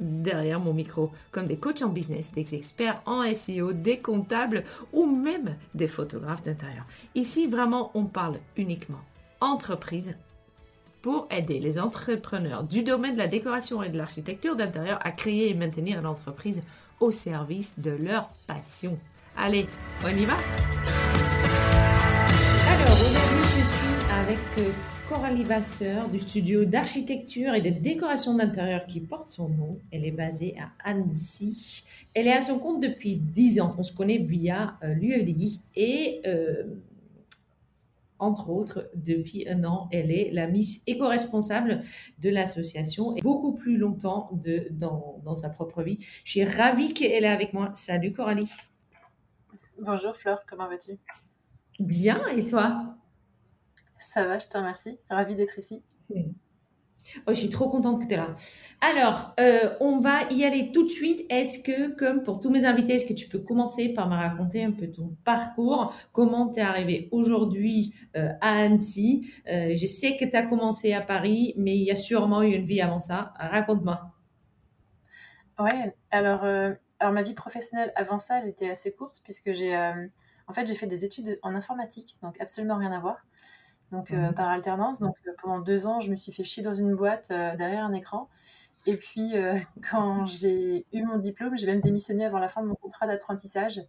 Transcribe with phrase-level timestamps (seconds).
[0.00, 5.06] derrière mon micro, comme des coachs en business, des experts en SEO, des comptables ou
[5.06, 6.84] même des photographes d'intérieur.
[7.14, 9.00] Ici, vraiment, on parle uniquement
[9.40, 10.16] entreprise
[11.02, 15.50] pour aider les entrepreneurs du domaine de la décoration et de l'architecture d'intérieur à créer
[15.50, 16.62] et maintenir l'entreprise
[17.00, 18.98] au service de leur passion.
[19.36, 19.66] Allez,
[20.02, 20.34] on y va?
[22.68, 28.86] Alors, aujourd'hui, je suis avec euh, Coralie Vasseur du studio d'architecture et de décoration d'intérieur
[28.86, 29.78] qui porte son nom.
[29.92, 31.84] Elle est basée à Annecy.
[32.14, 33.74] Elle est à son compte depuis 10 ans.
[33.76, 36.64] On se connaît via euh, l'UFDI et euh,
[38.18, 41.82] entre autres, depuis un an, elle est la Miss éco-responsable
[42.20, 45.98] de l'association et beaucoup plus longtemps de, dans, dans, sa propre vie.
[46.24, 47.70] Je suis ravie qu'elle est avec moi.
[47.74, 48.48] Salut Coralie.
[49.78, 50.92] Bonjour Flore, comment vas-tu?
[51.78, 52.96] Bien, et toi?
[53.98, 54.98] Ça va, je te remercie.
[55.08, 55.82] Ravie d'être ici.
[57.26, 58.34] Oh, je suis trop contente que tu es là.
[58.80, 61.26] Alors, euh, on va y aller tout de suite.
[61.28, 64.64] Est-ce que, comme pour tous mes invités, est-ce que tu peux commencer par me raconter
[64.64, 65.94] un peu ton parcours?
[66.12, 69.30] Comment tu es arrivé aujourd'hui euh, à Annecy?
[69.48, 72.54] Euh, Je sais que tu as commencé à Paris, mais il y a sûrement eu
[72.54, 73.34] une vie avant ça.
[73.38, 74.10] Raconte-moi.
[75.58, 79.76] Ouais, alors, alors ma vie professionnelle avant ça, elle était assez courte puisque j'ai
[80.46, 83.24] en fait, j'ai fait des études en informatique, donc absolument rien à voir
[83.94, 85.00] donc euh, par alternance.
[85.00, 87.84] Donc euh, pendant deux ans, je me suis fait chier dans une boîte euh, derrière
[87.84, 88.28] un écran.
[88.86, 89.34] Et puis
[89.90, 93.80] quand j'ai eu mon diplôme, j'ai même démissionné avant la fin de mon contrat d'apprentissage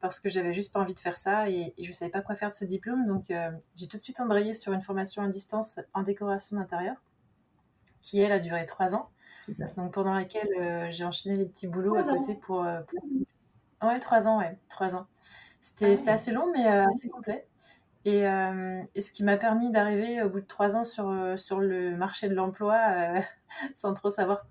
[0.00, 2.34] parce que j'avais juste pas envie de faire ça et, je je savais pas quoi
[2.34, 3.06] faire de ce diplôme.
[3.06, 3.32] Donc
[3.76, 6.96] j'ai tout de suite embrayé sur une formation à distance en décoration d'intérieur
[8.00, 9.10] qui elle a duré trois ans.
[9.76, 12.66] Donc pendant laquelle j'ai enchaîné les petits boulots à côté pour,
[13.80, 15.06] Ouais, trois ans, ouais, trois ans.
[15.60, 17.46] C'était ah assez long, mais assez complet.
[18.06, 21.60] Euh, et, ce qui m'a permis d'arriver au bout de trois ans sur, euh, sur
[21.60, 23.20] le marché de l'emploi euh,
[23.74, 24.46] sans trop savoir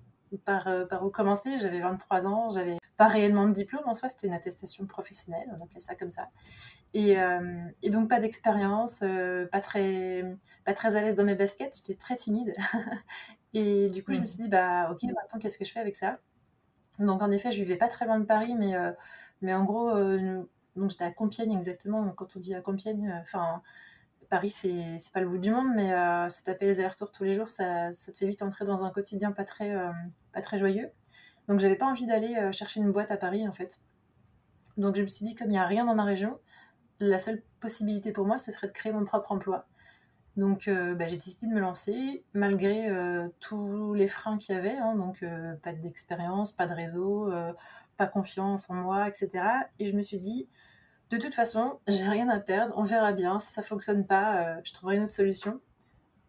[0.46, 1.60] par, par où commencer.
[1.60, 5.62] J'avais 23 ans, j'avais pas réellement de diplôme en soi, c'était une attestation professionnelle, on
[5.62, 6.30] appelait ça comme ça.
[6.94, 7.18] Et,
[7.82, 9.04] et donc pas d'expérience,
[9.52, 10.24] pas, très,
[10.64, 12.54] pas très à l'aise dans mes baskets, j'étais très timide.
[13.54, 14.28] et du coup, je me mmh.
[14.28, 16.20] suis dit, bah ok, maintenant qu'est-ce que je fais avec ça?
[16.98, 18.74] Donc en effet, je vivais pas très loin de Paris, mais,
[19.42, 19.92] mais en gros
[20.76, 22.10] donc j'étais à Compiègne exactement.
[22.12, 23.62] quand on vit à Compiègne, euh, enfin,
[24.30, 27.34] Paris, c'est, pas le bout du monde, mais euh, se taper les allers-retours tous les
[27.34, 29.92] jours, ça, ça, te fait vite entrer dans un quotidien pas très, euh,
[30.34, 30.90] pas très joyeux.
[31.48, 33.82] Donc j'avais pas envie d'aller chercher une boîte à Paris en fait.
[34.78, 36.40] Donc je me suis dit, comme il n'y a rien dans ma région,
[37.00, 39.68] la seule possibilité pour moi, ce serait de créer mon propre emploi.
[40.38, 42.90] Donc bah, j'ai décidé de me lancer, malgré
[43.40, 45.26] tous les freins qu'il y avait, hein, donc
[45.62, 47.30] pas d'expérience, pas de réseau,
[48.02, 49.30] pas confiance en moi, etc.
[49.78, 50.48] Et je me suis dit,
[51.12, 53.40] de toute façon, j'ai rien à perdre, on verra bien.
[53.40, 55.62] Si ça fonctionne pas, euh, je trouverai une autre solution.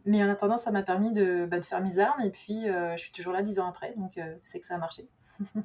[0.05, 2.94] Mais en attendant, ça m'a permis de, bah, de, faire mes armes et puis euh,
[2.99, 5.09] je suis toujours là dix ans après, donc euh, c'est que ça a marché.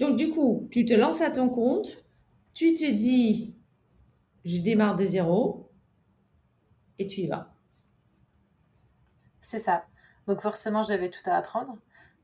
[0.00, 2.02] Donc du coup, tu te lances à ton compte,
[2.54, 3.54] tu te dis,
[4.46, 5.70] je démarre de zéro
[6.98, 7.52] et tu y vas.
[9.42, 9.84] C'est ça.
[10.26, 11.76] Donc forcément, j'avais tout à apprendre.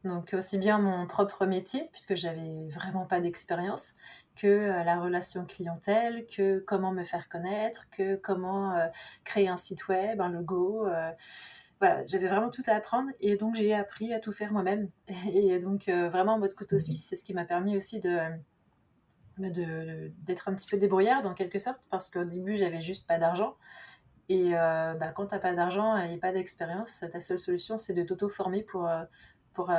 [0.05, 3.95] Donc aussi bien mon propre métier, puisque j'avais vraiment pas d'expérience,
[4.35, 8.87] que euh, la relation clientèle, que comment me faire connaître, que comment euh,
[9.25, 10.87] créer un site web, un logo.
[10.87, 11.11] Euh,
[11.79, 14.89] voilà, j'avais vraiment tout à apprendre et donc j'ai appris à tout faire moi-même.
[15.33, 18.19] Et donc vraiment en mode couteau mmh suisse, c'est ce qui m'a permis aussi de
[19.39, 23.57] d'être un petit peu débrouillarde en quelque sorte, parce qu'au début j'avais juste pas d'argent.
[24.29, 28.03] Et bah, quand tu n'as pas d'argent et pas d'expérience, ta seule solution c'est de
[28.05, 28.89] t'auto-former pour,
[29.55, 29.71] pour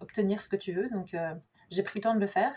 [0.00, 0.88] obtenir ce que tu veux.
[0.90, 1.14] Donc
[1.70, 2.52] j'ai pris le temps de le faire.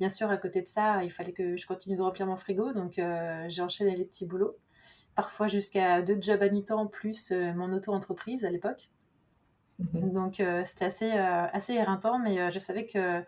[0.00, 2.72] Bien sûr, à côté de ça, il fallait que je continue de remplir mon frigo,
[2.72, 4.56] donc euh, j'ai enchaîné les petits boulots,
[5.14, 8.90] parfois jusqu'à deux jobs à mi-temps plus euh, mon auto-entreprise à l'époque.
[9.78, 10.12] Mhm.
[10.12, 13.22] Donc euh, c'était assez, assez éreintant, mais je savais que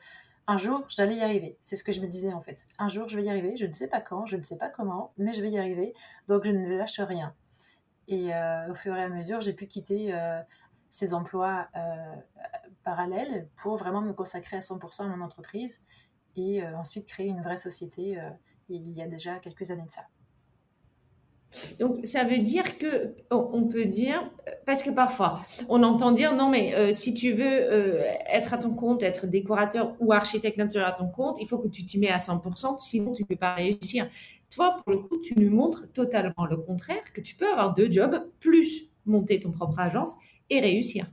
[0.49, 1.57] un jour j'allais y arriver.
[1.63, 2.65] C'est ce que je me disais en fait.
[2.79, 4.69] Un jour je vais y arriver, je ne sais pas quand, je ne sais pas
[4.69, 5.95] comment, mais je vais y arriver,
[6.27, 7.35] donc je ne lâche rien.
[8.09, 8.31] Et
[8.71, 10.17] au fur et à mesure, j'ai pu quitter
[10.91, 11.69] ces emplois
[12.87, 15.83] parallèles pour vraiment me consacrer à 100% à mon entreprise
[16.37, 18.19] et ensuite créer une vraie société
[18.69, 20.07] il y a déjà quelques années de ça.
[21.79, 24.31] Donc, ça veut dire que, on peut dire,
[24.67, 28.59] parce que parfois, on entend dire, non, mais euh, si tu veux euh, être à
[28.59, 31.99] ton compte, être décorateur ou architecte d'intérieur à ton compte, il faut que tu t'y
[31.99, 34.09] mets à 100%, sinon tu ne peux pas réussir.
[34.55, 37.91] Toi, pour le coup, tu nous montres totalement le contraire, que tu peux avoir deux
[37.91, 40.13] jobs, plus monter ton propre agence
[40.51, 41.07] et réussir.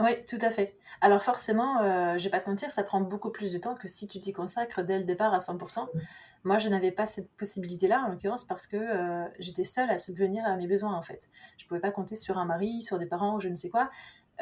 [0.00, 0.76] Oui, tout à fait.
[1.00, 3.86] Alors forcément, euh, je vais pas te mentir, ça prend beaucoup plus de temps que
[3.86, 5.88] si tu t'y consacres dès le départ à 100%.
[6.42, 10.44] Moi, je n'avais pas cette possibilité-là, en l'occurrence, parce que euh, j'étais seule à subvenir
[10.44, 11.28] à mes besoins, en fait.
[11.56, 13.70] Je ne pouvais pas compter sur un mari, sur des parents, ou je ne sais
[13.70, 13.90] quoi.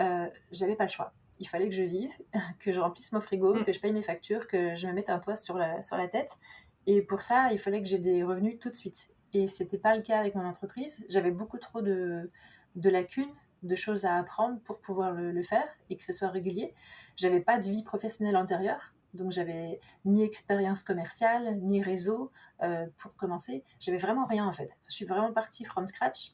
[0.01, 1.13] Euh, j'avais pas le choix.
[1.39, 2.13] Il fallait que je vive,
[2.59, 3.65] que je remplisse mon frigo, mm.
[3.65, 6.09] que je paye mes factures, que je me mette un toit sur la, sur la
[6.09, 6.39] tête.
[6.87, 9.11] Et pour ça, il fallait que j'ai des revenus tout de suite.
[9.33, 11.05] Et c'était pas le cas avec mon entreprise.
[11.09, 12.31] J'avais beaucoup trop de,
[12.75, 16.75] de lacunes de choses à apprendre pour pouvoir le, faire et que ce soit régulier.
[17.17, 22.31] J'avais pas de vie professionnelle antérieure, donc j'avais ni expérience commerciale, ni réseau
[22.63, 23.65] euh, pour commencer.
[23.81, 24.77] J'avais vraiment rien en fait.
[24.89, 26.33] Je suis vraiment partie from scratch.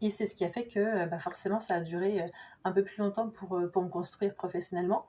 [0.00, 2.26] Et c'est ce qui a fait que euh, bah, forcément ça a duré euh,
[2.64, 5.06] un peu plus longtemps pour, pour me construire professionnellement.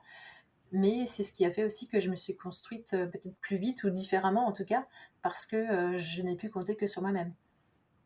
[0.72, 3.84] Mais c'est ce qui a fait aussi que je me suis construite peut-être plus vite
[3.84, 4.84] ou différemment en tout cas,
[5.22, 7.32] parce que je n'ai pu compter que sur moi-même.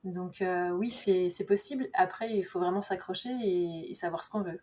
[0.05, 1.88] Donc euh, oui, c'est possible.
[1.94, 4.61] Après, il faut vraiment s'accrocher et, savoir ce qu'on veut.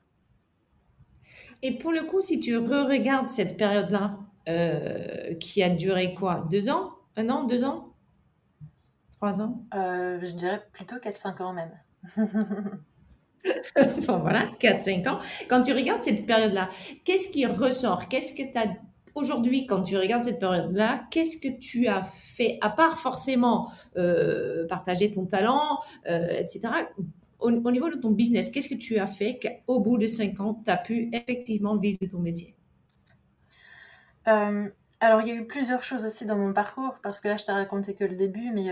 [1.61, 4.19] Et pour le coup, si tu re-regardes cette période-là,
[4.49, 6.47] euh, qui a duré quoi?
[6.49, 6.93] Deux ans?
[7.17, 7.43] Un an?
[7.43, 7.93] Deux ans?
[9.11, 9.65] Trois ans?
[9.73, 11.77] Euh, Je dirais plutôt 4-5 ans même.
[13.77, 15.19] enfin voilà, 4-5 ans.
[15.49, 16.69] Quand tu regardes cette période-là,
[17.03, 18.07] qu'est-ce qui ressort?
[18.07, 18.73] Qu'est-ce que tu as
[19.17, 24.65] aujourd'hui, quand tu regardes cette période-là, qu'est-ce que tu as fait, à part forcément euh,
[24.67, 25.79] partager ton talent,
[26.09, 26.61] euh, etc.,
[27.39, 30.59] au, niveau de ton business, qu'est-ce que tu as fait qu'au bout de cinq ans,
[30.63, 32.55] tu as pu effectivement vivre de ton métier?
[34.27, 34.67] Euh,
[34.99, 37.45] alors, il y a eu plusieurs choses aussi dans mon parcours, parce que là, je
[37.45, 38.71] t'ai raconté que le début, mais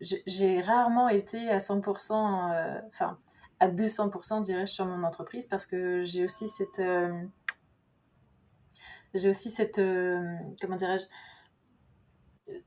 [0.00, 3.18] j'ai rarement été à 100%, enfin,
[3.58, 6.80] à 200%, dirais-je, sur mon entreprise, parce que j'ai aussi cette
[9.14, 9.78] j'ai aussi cette.
[9.78, 10.20] Euh,
[10.60, 11.06] comment dirais-je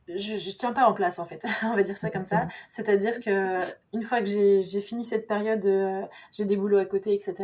[0.07, 2.47] je, ne tiens pas en place en fait, on va dire ça comme ça.
[2.69, 3.61] C'est-à-dire que
[3.93, 6.01] une fois que j'ai fini cette période, euh,
[6.31, 7.35] j'ai des boulots à côté, etc.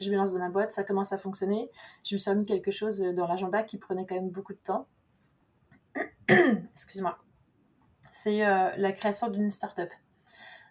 [0.00, 1.70] Je me lance dans ma boîte, ça commence à fonctionner.
[2.04, 4.88] Je me suis remis quelque chose dans l'agenda qui prenait quand même beaucoup de temps.
[6.28, 7.18] Excuse-moi.
[8.10, 9.90] C'est euh, la création d'une start-up.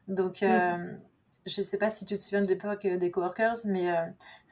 [0.10, 3.90] Donc, je ne sais pas si tu te souviens de l'époque des coworkers, mais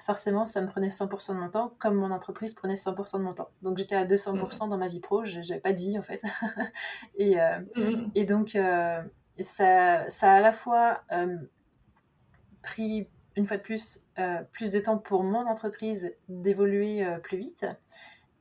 [0.04, 3.34] forcément, ça me prenait 100% de mon temps, comme mon entreprise prenait 100% de mon
[3.34, 3.50] temps.
[3.62, 6.22] Donc j'étais à 200% dans ma vie pro, je n'avais pas de vie en fait.
[7.16, 8.12] et, euh, mmh.
[8.14, 9.02] et, donc, euh,
[9.40, 11.38] ça, ça, a à la fois euh,
[12.62, 13.08] pris,
[13.38, 14.06] une fois de plus,
[14.52, 17.66] plus de temps pour mon entreprise d'évoluer plus vite.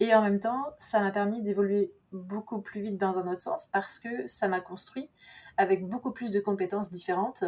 [0.01, 3.69] Et en même temps, ça m'a permis d'évoluer beaucoup plus vite dans un autre sens
[3.73, 5.09] parce que ça m'a construit
[5.57, 7.45] avec beaucoup plus de compétences différentes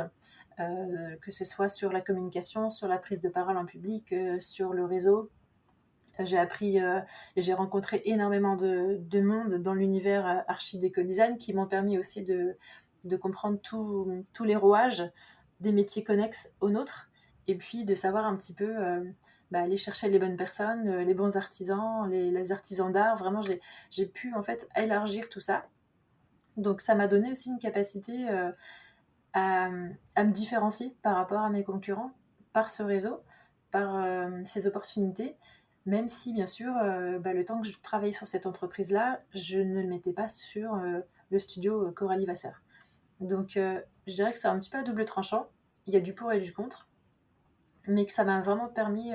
[0.60, 4.38] euh, que ce soit sur la communication, sur la prise de parole en public, euh,
[4.40, 5.30] sur le réseau.
[6.20, 11.98] J'ai appris et j'ai rencontré énormément de, monde dans l'univers archi design qui m'ont permis
[11.98, 12.56] aussi de,
[13.16, 15.02] comprendre tous les rouages
[15.58, 17.10] des métiers connexes aux nôtres
[17.48, 18.72] et puis de savoir un petit peu
[19.50, 23.16] bah, aller chercher les bonnes personnes, les bons artisans, les artisans d'art.
[23.16, 23.40] Vraiment,
[23.90, 25.66] j'ai pu en fait élargir tout ça.
[26.56, 28.28] Donc ça m'a donné aussi une capacité
[29.34, 32.12] à, me différencier par rapport à mes concurrents
[32.52, 33.20] par ce réseau,
[33.72, 35.36] par euh, ces opportunités,
[35.86, 39.58] même si bien sûr euh, bah, le temps que je travaillais sur cette entreprise-là, je
[39.58, 41.00] ne le mettais pas sur euh,
[41.30, 42.62] le studio Coralie Vasseur.
[43.20, 45.48] Donc je dirais que c'est un petit peu à double tranchant,
[45.86, 46.88] il y a du pour et du contre,
[47.88, 49.12] mais que ça m'a vraiment permis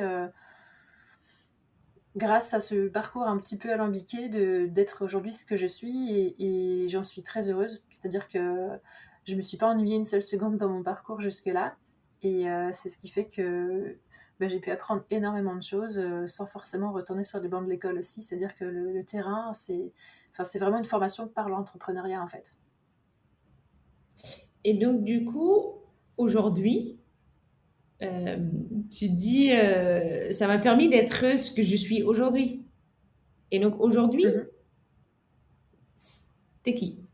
[2.16, 4.30] grâce à ce parcours un petit peu alambiqué
[4.68, 7.84] d'être aujourd'hui ce que je suis et, et j'en suis très heureuse.
[7.92, 8.80] C'est-à-dire que
[9.26, 11.76] je me suis pas ennuyée une seule seconde dans mon parcours jusque-là.
[12.22, 13.98] Et euh, c'est ce qui fait que
[14.40, 17.70] bah, j'ai pu apprendre énormément de choses euh, sans forcément retourner sur les bancs de
[17.70, 18.22] l'école aussi.
[18.22, 19.92] C'est-à-dire que le, terrain, c'est
[20.32, 22.58] enfin, vraiment une formation par l'entrepreneuriat en fait.
[24.64, 25.76] Et donc du coup,
[26.18, 27.00] aujourd'hui,
[28.02, 28.38] euh,
[28.90, 29.52] tu dis,
[30.32, 32.66] ça m'a permis d'être ce que je suis aujourd'hui.
[33.52, 34.48] Et donc aujourd'hui, mm-hmm.
[36.64, 37.09] t'es qui?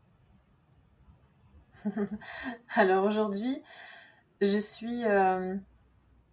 [2.74, 3.62] Alors aujourd'hui,
[4.40, 5.56] je suis euh,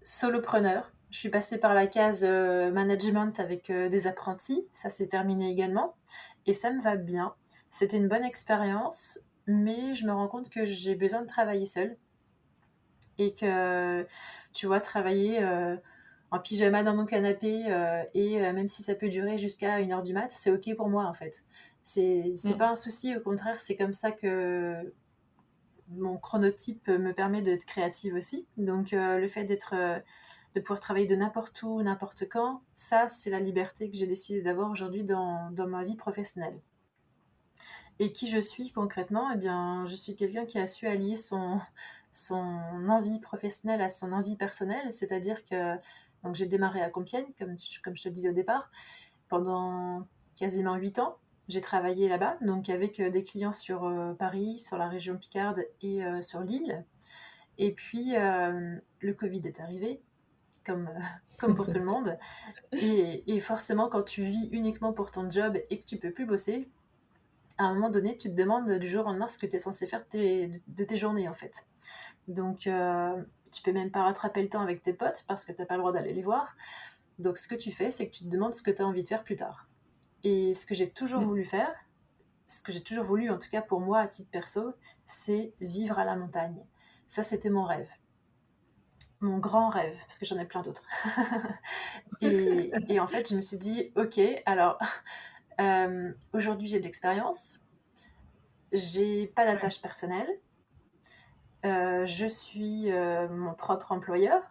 [0.02, 0.92] solopreneur.
[1.12, 4.66] Je suis passée par la case euh, management avec euh, des apprentis.
[4.74, 5.96] Ça s'est terminé également.
[6.48, 7.34] Et ça me va bien.
[7.70, 9.20] C'était une bonne expérience.
[9.48, 11.98] mais je me rends compte que j'ai besoin de travailler seule
[13.20, 14.08] et que,
[14.54, 15.46] tu vois, travailler
[16.32, 17.66] en pyjama dans mon canapé
[18.14, 21.14] et même si ça peut durer jusqu'à 1h du mat, c'est ok pour moi en
[21.14, 21.44] fait.
[21.84, 22.58] C'est mm.
[22.58, 24.94] pas un souci, au contraire, c'est comme ça que
[25.90, 28.46] mon chronotype me permet d'être créative aussi.
[28.58, 29.76] Donc le fait d'être
[30.56, 34.42] de pouvoir travailler de n'importe où, n'importe quand, ça, c'est la liberté que j'ai décidé
[34.42, 36.60] d'avoir aujourd'hui dans, ma vie professionnelle.
[38.00, 39.32] Et qui je suis concrètement?
[39.32, 41.60] Eh bien, je suis quelqu'un qui a su allier son,
[42.32, 45.76] envie professionnelle à son envie personnelle, c'est-à-dire que
[46.34, 48.70] j'ai démarré à Compiègne, comme, comme je te le disais au départ,
[49.30, 51.18] pendant quasiment 8 ans.
[51.50, 55.66] J'ai travaillé là-bas, donc avec euh, des clients sur euh, Paris, sur la région Picarde
[55.82, 56.86] et euh, sur l'île.
[57.58, 60.02] Et puis, le Covid est arrivé,
[60.66, 60.90] comme,
[61.40, 62.18] comme pour tout le monde.
[62.72, 66.68] Et, forcément, quand tu vis uniquement pour ton job et que tu peux plus bosser,
[67.60, 69.60] à un moment donné, tu te demandes du jour au lendemain ce que tu es
[69.60, 71.68] censé faire de tes journées, en fait.
[72.28, 73.22] Donc, euh,
[73.52, 75.76] tu peux même pas rattraper le temps avec tes potes parce que tu n'as pas
[75.76, 76.56] le droit d'aller les voir.
[77.20, 79.04] Donc, ce que tu fais, c'est que tu te demandes ce que tu as envie
[79.04, 79.68] de faire plus tard.
[80.24, 81.26] Et ce que j'ai toujours mm.
[81.26, 81.74] voulu faire,
[82.48, 84.74] ce que j'ai toujours voulu, en tout cas pour moi à titre perso,
[85.06, 86.66] c'est vivre à la montagne.
[87.10, 87.90] Ça, c'était mon rêve
[89.24, 90.84] mon grand rêve, parce que j'en ai plein d'autres.
[92.22, 94.78] et, en fait, je me suis dit, ok, alors
[95.62, 97.60] euh, aujourd'hui j'ai de l'expérience,
[98.72, 100.30] j'ai pas d'attache personnelle,
[101.66, 104.44] euh, je suis euh, mon propre employeur.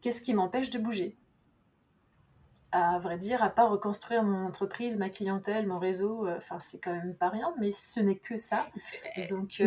[0.00, 1.16] Qu'est-ce qui m'empêche de bouger?
[2.76, 6.92] À vrai dire, à part reconstruire mon entreprise, ma clientèle, mon réseau, enfin c'est quand
[6.92, 8.66] même pas rien, mais ce n'est que ça.
[9.30, 9.62] Donc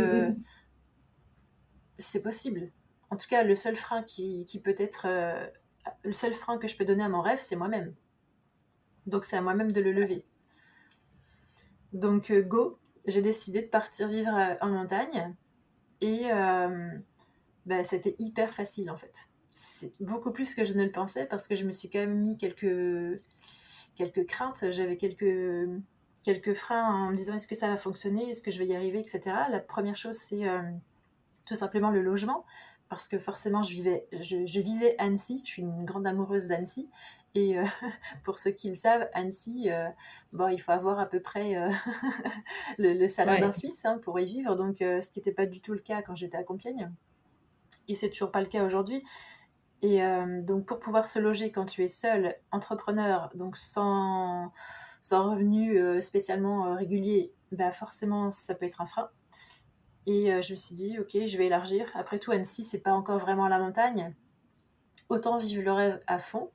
[1.98, 2.70] c'est possible
[3.10, 5.06] en tout cas, le seul frein qui, peut être.
[5.06, 5.48] Euh,
[6.04, 7.94] le seul frein que je peux donner à mon rêve, c'est moi-même.
[9.06, 10.26] Donc, c'est à moi-même de le lever.
[11.94, 15.34] Donc, euh, go, j'ai décidé de partir vivre euh, en montagne.
[16.02, 16.28] Et
[17.66, 19.30] bah, c'était hyper facile, en fait.
[19.60, 22.20] C'est beaucoup plus que je ne le pensais parce que je me suis quand même
[22.20, 23.20] mis quelques,
[23.96, 24.66] quelques craintes.
[24.70, 25.68] J'avais quelques,
[26.24, 28.76] quelques freins en me disant est-ce que ça va fonctionner, est-ce que je vais y
[28.76, 29.36] arriver, etc.
[29.50, 30.44] La première chose, c'est
[31.46, 32.46] tout simplement le logement
[32.90, 35.42] parce que forcément, je, vivais, je, visais Annecy.
[35.46, 36.90] Je suis une grande amoureuse d'Annecy.
[37.36, 37.66] Et euh,
[38.24, 39.90] pour ceux qui le savent, Annecy, euh,
[40.32, 41.70] bon, il faut avoir à peu près euh,
[42.78, 44.56] le, salaire d'un Suisse hein, pour y vivre.
[44.56, 46.92] Donc, ce qui n'était pas du tout le cas quand j'étais à Compiègne.
[47.90, 49.04] Et c'est toujours pas le cas aujourd'hui.
[49.82, 50.02] Et
[50.42, 54.52] donc, pour pouvoir se loger quand tu es seul, entrepreneur, donc sans,
[55.02, 59.10] sans revenu spécialement régulier, bah forcément, ça peut être un frein.
[60.08, 61.92] Et euh, je me suis dit, ok, je vais élargir.
[61.94, 64.16] Après tout, Annecy, c'est pas encore vraiment la montagne.
[65.10, 66.50] Autant vivre le rêve à fond,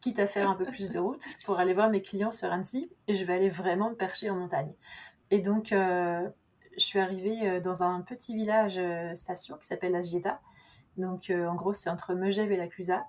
[0.00, 2.90] quitte à faire un peu plus de route pour aller voir mes clients sur Annecy.
[3.06, 4.72] Et je vais aller vraiment me percher en montagne.
[5.30, 6.28] Et donc, euh,
[6.76, 8.80] je suis arrivée euh, dans un petit village
[9.14, 10.40] station qui s'appelle la Gieta.
[10.98, 13.04] Donc, en gros, c'est entre Megève et la Clusaz.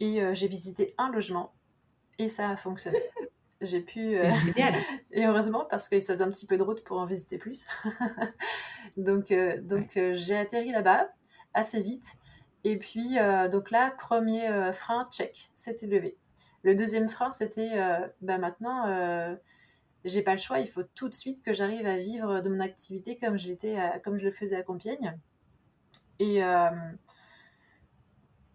[0.00, 1.52] Et j'ai visité un logement
[2.18, 2.98] et ça a fonctionné.
[3.60, 4.16] J'ai pu.
[4.18, 4.30] Euh,
[5.12, 7.66] et heureusement, parce que ça faisait un petit peu de route pour en visiter plus.
[8.96, 11.08] donc, euh, donc euh, j'ai atterri là-bas
[11.54, 12.06] assez vite.
[12.64, 13.16] Et puis,
[13.50, 16.16] donc là, premier frein, check, c'était levé.
[16.62, 17.72] Le deuxième frein, c'était
[18.20, 19.36] bah maintenant,
[20.04, 22.60] j'ai pas le choix, il faut tout de suite que j'arrive à vivre de mon
[22.60, 25.18] activité comme je, l'étais comme je le faisais à Compiègne.
[26.18, 26.42] Et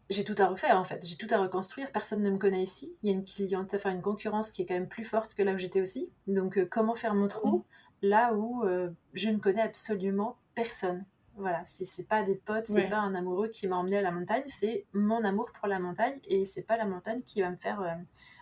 [0.09, 2.95] j'ai tout à refaire en fait, j'ai tout à reconstruire, personne ne me connaît ici,
[3.03, 5.43] il y a une cliente, enfin une concurrence qui est quand même plus forte que
[5.43, 6.09] là où j'étais aussi.
[6.27, 7.65] Donc euh, comment faire mon trou
[8.01, 11.05] là où euh, je ne connais absolument personne?
[11.35, 14.11] Voilà, si c'est pas des potes, c'est pas un amoureux qui m'a emmené à la
[14.11, 17.57] montagne, c'est mon amour pour la montagne et c'est pas la montagne qui va me
[17.57, 17.93] faire euh,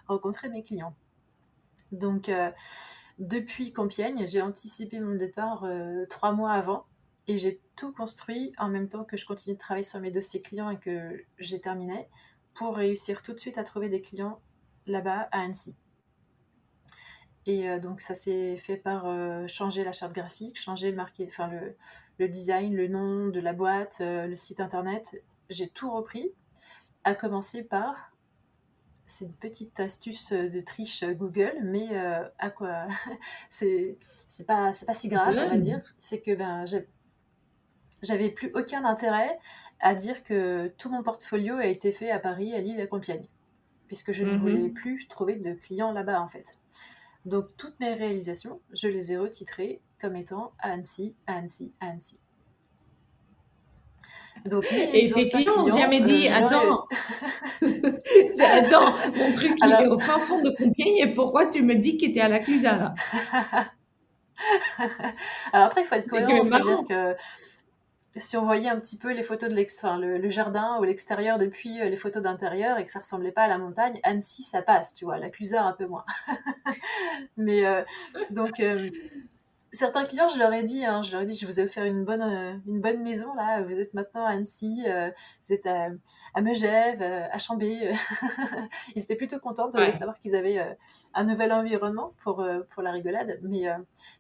[0.08, 0.96] rencontrer mes clients.
[1.92, 2.32] Donc
[3.20, 5.66] depuis Compiègne, j'ai anticipé mon départ
[6.10, 6.86] trois mois avant
[7.28, 10.42] et j'ai tout construit en même temps que je continue de travailler sur mes dossiers
[10.42, 12.08] clients et que j'ai terminé
[12.54, 14.40] pour réussir tout de suite à trouver des clients
[14.88, 15.76] là-bas à Annecy.
[17.46, 21.26] Et euh, donc ça s'est fait par euh, changer la charte graphique, changer le, marqué,
[21.28, 21.76] enfin, le,
[22.18, 25.24] le, design, le nom de la boîte, euh, le site internet.
[25.50, 26.32] J'ai tout repris,
[27.04, 28.12] à commencer par,
[29.06, 31.96] c'est une petite astuce de triche Google, mais
[32.40, 32.88] à quoi
[33.52, 34.00] C'est
[34.48, 35.82] pas, pas si grave, on va dire.
[36.00, 36.88] C'est que ben, j'ai
[38.06, 39.40] j'avais plus aucun intérêt
[39.80, 43.28] à dire que tout mon portfolio a été fait à Paris, à Lille, à Compiègne,
[43.88, 44.40] puisque je ne mhm.
[44.40, 46.58] voulais plus trouver de clients là-bas en fait.
[47.26, 51.88] Donc toutes mes réalisations, je les ai retitrées comme étant à Annecy, à Annecy, à
[51.88, 52.20] Annecy.
[54.46, 56.86] Donc, et tes clients n'ont jamais dit euh, Attends,
[58.40, 61.98] attends, mon truc il est au fin fond de Compiègne, et pourquoi tu me dis
[61.98, 62.94] qu'il était à la Clusa là?
[65.54, 67.16] Alors après, il faut être cohérent, c'est-à-dire que
[68.18, 69.56] si on voyait un petit peu les photos de
[69.98, 73.48] le, jardin ou l'extérieur depuis euh, les photos d'intérieur et que ça ressemblait pas à
[73.48, 75.30] la montagne, Annecy, ça passe, tu vois, la
[75.66, 76.06] un peu moins.
[77.38, 77.84] Mais euh,
[78.30, 78.90] donc, euh,
[79.76, 81.84] certains clients, je leur ai dit, hein, je leur ai dit, je vous ai offert
[81.84, 83.62] une bonne, euh, une bonne maison là.
[83.62, 85.12] Vous êtes maintenant à Annecy, euh,
[85.46, 85.90] vous êtes à,
[86.34, 87.94] à Megève, euh, à Chambé.
[88.96, 90.76] Ils étaient plutôt contents de savoir qu'ils avaient
[91.14, 93.40] un nouvel environnement pour, pour la rigolade.
[93.44, 93.66] Mais,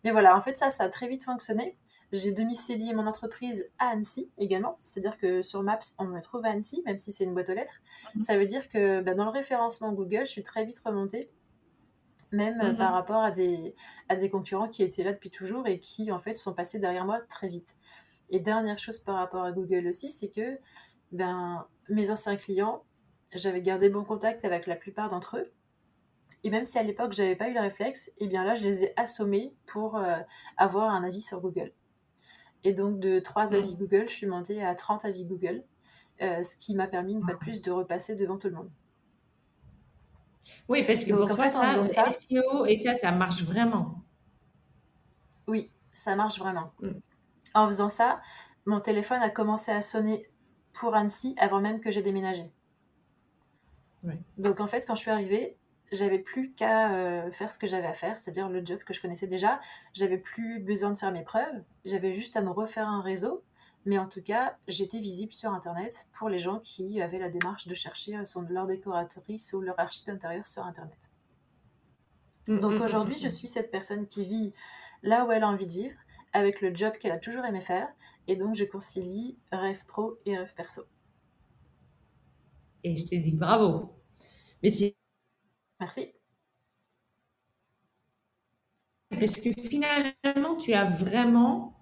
[0.03, 1.77] mais voilà, en fait, ça, ça a très vite fonctionné.
[2.11, 4.77] J'ai domicilié mon entreprise à Annecy également.
[4.79, 7.53] C'est-à-dire que sur Maps, on me trouve à Annecy, même si c'est une boîte aux
[7.53, 7.81] lettres.
[8.15, 8.21] Mmh.
[8.21, 11.29] Ça veut dire que bah, dans le référencement Google, je suis très vite remontée
[12.31, 13.73] même euh, par mmh rapport à des,
[14.09, 17.05] à des concurrents qui étaient là depuis toujours et qui, en fait, sont passés derrière
[17.05, 17.77] moi très vite.
[18.29, 20.59] Et dernière chose par rapport à Google aussi, c'est que
[21.11, 22.83] ben, mes anciens clients,
[23.33, 25.51] j'avais gardé bon contact avec la plupart d'entre eux.
[26.43, 28.63] Et même si à l'époque, j'avais pas eu le réflexe, et eh bien là, je
[28.63, 30.17] les ai assommés pour euh,
[30.57, 31.71] avoir un avis sur Google.
[32.63, 33.53] Et donc, de 3 mmh.
[33.53, 35.63] avis Google, je suis montée à 30 avis Google,
[36.21, 38.69] euh, ce qui m'a permis, une fois de plus, de repasser devant tout le monde.
[40.69, 44.03] Oui, parce que pour toi, ça, SEO et ça, ça marche vraiment.
[45.47, 46.71] Oui, ça marche vraiment.
[46.81, 46.91] Mm.
[47.53, 48.21] En faisant ça,
[48.65, 50.29] mon téléphone a commencé à sonner
[50.73, 52.51] pour Annecy avant même que j'ai déménagé.
[54.37, 55.57] Donc en fait, quand je suis arrivée,
[55.91, 59.01] j'avais plus qu'à euh, faire ce que j'avais à faire, c'est-à-dire le job que je
[59.01, 59.59] connaissais déjà.
[59.93, 63.43] J'avais plus besoin de faire mes preuves, j'avais juste à me refaire un réseau
[63.85, 67.67] mais en tout cas, j'étais visible sur Internet pour les gens qui avaient la démarche
[67.67, 68.17] de chercher
[68.49, 71.11] leur décoratrice ou leur architecte intérieur sur Internet.
[72.47, 74.51] Mm, Donc mm, mm, aujourd'hui, je suis cette personne qui vit
[75.03, 75.97] là où elle a envie de vivre,
[76.33, 77.87] avec le job qu'elle a toujours aimé faire,
[78.27, 80.81] et donc je concilie rêve pro et rêve perso.
[82.83, 83.93] Et je te dis bravo.
[84.63, 84.95] Mais c'est...
[85.79, 86.11] Merci.
[89.11, 91.74] Parce que finalement, tu as vraiment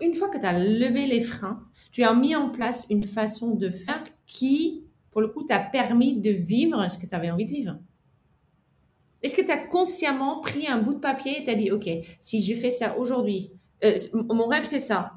[0.00, 3.54] une fois que tu as levé les freins, tu as mis en place une façon
[3.54, 7.46] de faire qui, pour le coup, t'a permis de vivre ce que tu avais envie
[7.46, 7.78] de vivre.
[9.22, 11.88] Est-ce que tu as consciemment pris un bout de papier et t'as dit, OK,
[12.20, 13.52] si je fais ça aujourd'hui,
[13.84, 15.14] euh, mon rêve c'est ça.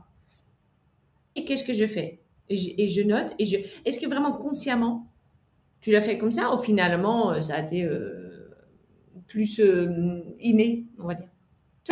[1.36, 2.22] Et qu'est-ce que je fais?
[2.50, 3.34] Et je, note.
[3.40, 3.58] Et je...
[3.86, 5.12] Est-ce que vraiment consciemment,
[5.82, 8.54] tu l'as fait comme ça ou finalement, euh, ça a été euh,
[9.28, 9.62] plus
[10.40, 11.30] inné, on va dire?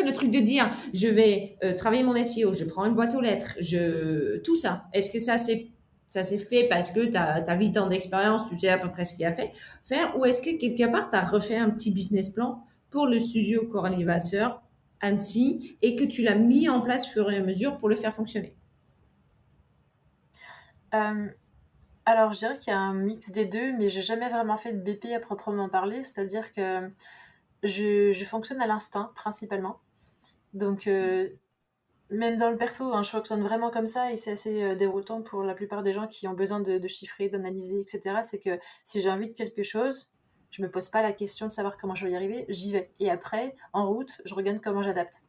[0.02, 3.22] Le truc de dire, je vais euh, travailler mon SEO, je prends une boîte aux
[3.22, 4.38] lettres, je...
[4.40, 4.86] tout ça.
[4.94, 5.68] Est-ce que ça s'est
[6.10, 8.92] ça s'est fait parce que tu as, as, 8 ans d'expérience, tu sais à peu
[8.92, 9.52] près ce qu'il a fait?
[9.84, 13.18] Faire, ou est-ce que quelque part, tu as refait un petit business plan pour le
[13.18, 14.62] studio Coralie Vasseur,
[15.02, 18.14] Annecy, et que tu l'as mis en place fur et à mesure pour le faire
[18.14, 18.56] fonctionner?
[20.94, 21.30] Euh,
[22.06, 24.74] Alors, je dirais qu'il y a un mix des deux, mais j'ai jamais vraiment fait
[24.74, 26.92] de BP à proprement parler, c'est-à-dire que
[27.64, 29.80] je, fonctionne à l'instinct principalement.
[30.54, 31.30] Donc, euh,
[32.10, 35.22] même dans le perso, hein, je fonctionne vraiment comme ça et c'est assez euh, déroutant
[35.22, 38.18] pour la plupart des gens qui ont besoin de, chiffrer, d'analyser, etc.
[38.22, 40.12] C'est que si j'ai envie de quelque chose,
[40.52, 42.92] je me pose pas la question de savoir comment je vais y arriver, j'y vais.
[43.00, 45.24] Et après, en route, je regarde comment j'adapte.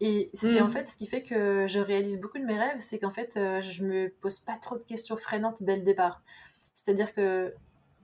[0.00, 0.70] Et c'est en hmm.
[0.70, 3.60] fait ce qui fait que je réalise beaucoup de mes rêves, c'est qu'en fait, euh,
[3.60, 6.22] je me pose pas trop de questions freinantes dès le départ.
[6.74, 7.52] C'est-à-dire que,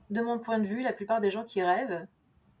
[0.09, 2.05] de mon point de vue, la plupart des gens qui rêvent,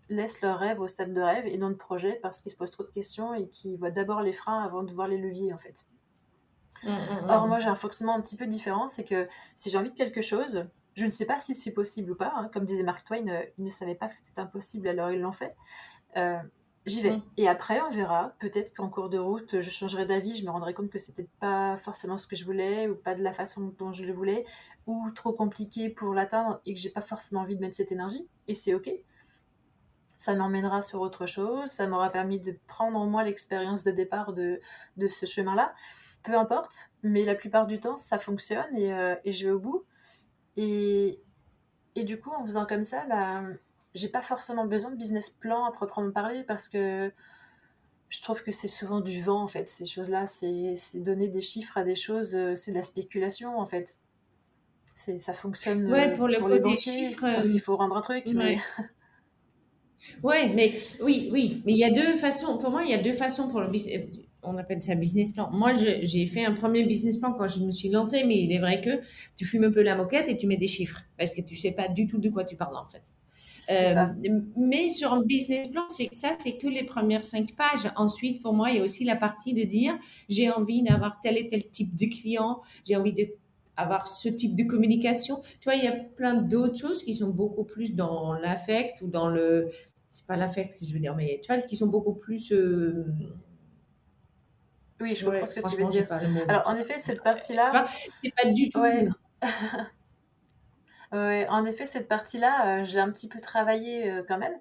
[0.09, 2.71] laissent leur rêve au stade de rêve et non de projet parce qu'ils se posent
[2.71, 5.57] trop de questions et qui voient d'abord les freins avant de voir les leviers en
[5.57, 5.85] fait.
[6.83, 6.89] Mmh.
[7.29, 9.95] Or moi j'ai un fonctionnement un petit peu différent, c'est que si j'ai envie de
[9.95, 10.65] quelque chose,
[10.95, 12.33] je ne sais pas si c'est possible ou pas.
[12.35, 12.49] Hein.
[12.53, 15.31] Comme disait Mark Twain, euh, il ne savait pas que c'était impossible alors ils l'ont
[15.31, 15.55] fait.
[16.17, 16.37] Euh,
[16.85, 17.19] j'y vais.
[17.37, 18.33] Et après, on verra.
[18.39, 21.77] Peut-être qu'en cours de route, je changerai d'avis, je me rendrai compte que c'était pas
[21.77, 24.45] forcément ce que je voulais, ou pas de la façon dont je le voulais,
[24.87, 28.27] ou trop compliqué pour l'atteindre et que j'ai pas forcément envie de mettre cette énergie.
[28.47, 28.89] Et c'est ok
[30.17, 34.33] ça m'emmènera sur autre chose, ça m'aura permis de prendre en moi l'expérience de départ
[34.33, 34.59] de,
[34.97, 35.73] de ce chemin-là.
[36.23, 39.59] Peu importe, mais la plupart du temps, ça fonctionne et, euh, et je vais au
[39.59, 39.85] bout.
[40.57, 41.21] Et,
[41.95, 43.43] et, du coup, en faisant comme ça, bah,
[43.93, 47.11] j'ai pas forcément besoin de business plan à proprement parler parce que
[48.09, 49.69] je trouve que c'est souvent du vent en fait.
[49.69, 53.65] Ces choses-là, c'est donner des chiffres à des choses, euh, c'est de la spéculation en
[53.65, 53.97] fait.
[54.95, 57.25] Ça fonctionne ouais, pour, le pour les chiffres.
[57.43, 58.23] Il faut rendre un truc.
[58.33, 58.57] Mais...
[60.23, 62.57] Ouais, mais oui, oui, mais il y a deux façons.
[62.57, 64.01] Pour moi, il y a deux façons pour le business.
[64.43, 65.49] On appelle ça business plan.
[65.51, 68.59] Moi, j'ai fait un premier business plan quand je me suis lancée, mais il est
[68.59, 69.01] vrai que
[69.35, 71.71] tu fumes un peu la moquette et tu mets des chiffres parce que tu sais
[71.71, 73.01] pas du tout de quoi tu parles en fait.
[73.71, 74.05] Euh,
[74.55, 77.91] mais sur un business plan, c'est ça, c'est que les premières cinq pages.
[77.95, 79.97] Ensuite, pour moi, il y a aussi la partie de dire
[80.29, 83.27] j'ai envie d'avoir tel et tel type de client, j'ai envie de
[83.77, 85.41] avoir ce type de communication.
[85.59, 89.07] Tu vois, il y a plein d'autres choses qui sont beaucoup plus dans l'affect ou
[89.07, 89.69] dans le
[90.15, 92.53] c'est pas l'affect que je veux dire, mais tu vois, qui sont beaucoup plus.
[95.01, 96.07] Oui, je comprends ce que tu veux dire.
[96.47, 97.85] Alors, en effet, cette partie-là.
[98.23, 98.79] c'est pas du tout.
[98.79, 99.07] Ouais.
[101.49, 104.55] en effet, cette partie-là, j'ai un petit peu travaillé quand même.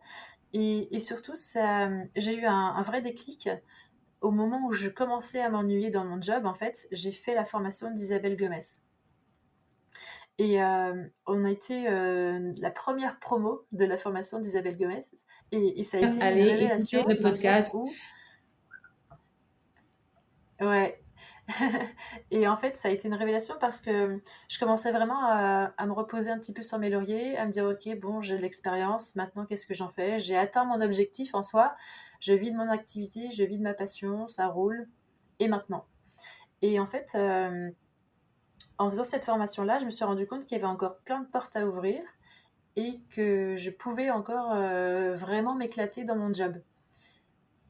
[0.52, 3.48] Et, et surtout, ça, j'ai eu un, un, vrai déclic
[4.20, 6.46] au moment où je commençais à m'ennuyer dans mon job.
[6.46, 8.60] En fait, j'ai fait la formation d'Isabelle Gomez.
[10.38, 15.04] Et euh, on a été euh, la première promo de la formation d'Isabelle Gomez.
[15.52, 17.06] Et, ça a été une révélation.
[17.06, 17.76] le podcast.
[20.60, 21.00] Ouais.
[22.30, 25.92] et en fait, ça a été une révélation parce que je commençais vraiment à, me
[25.92, 29.14] reposer un petit peu sur mes lauriers, à me dire, OK, bon, j'ai de l'expérience,
[29.14, 30.18] maintenant, qu'est-ce que j'en fais?
[30.18, 31.76] J'ai atteint mon objectif en soi,
[32.18, 34.88] je vis de mon activité, je vis de ma passion, ça roule,
[35.38, 35.84] et maintenant
[36.62, 37.70] Et en fait, euh,
[38.78, 41.26] en faisant cette formation-là, je me suis rendu compte qu'il y avait encore plein de
[41.26, 42.02] portes à ouvrir
[42.76, 46.56] et que je pouvais encore euh, vraiment m'éclater dans mon job.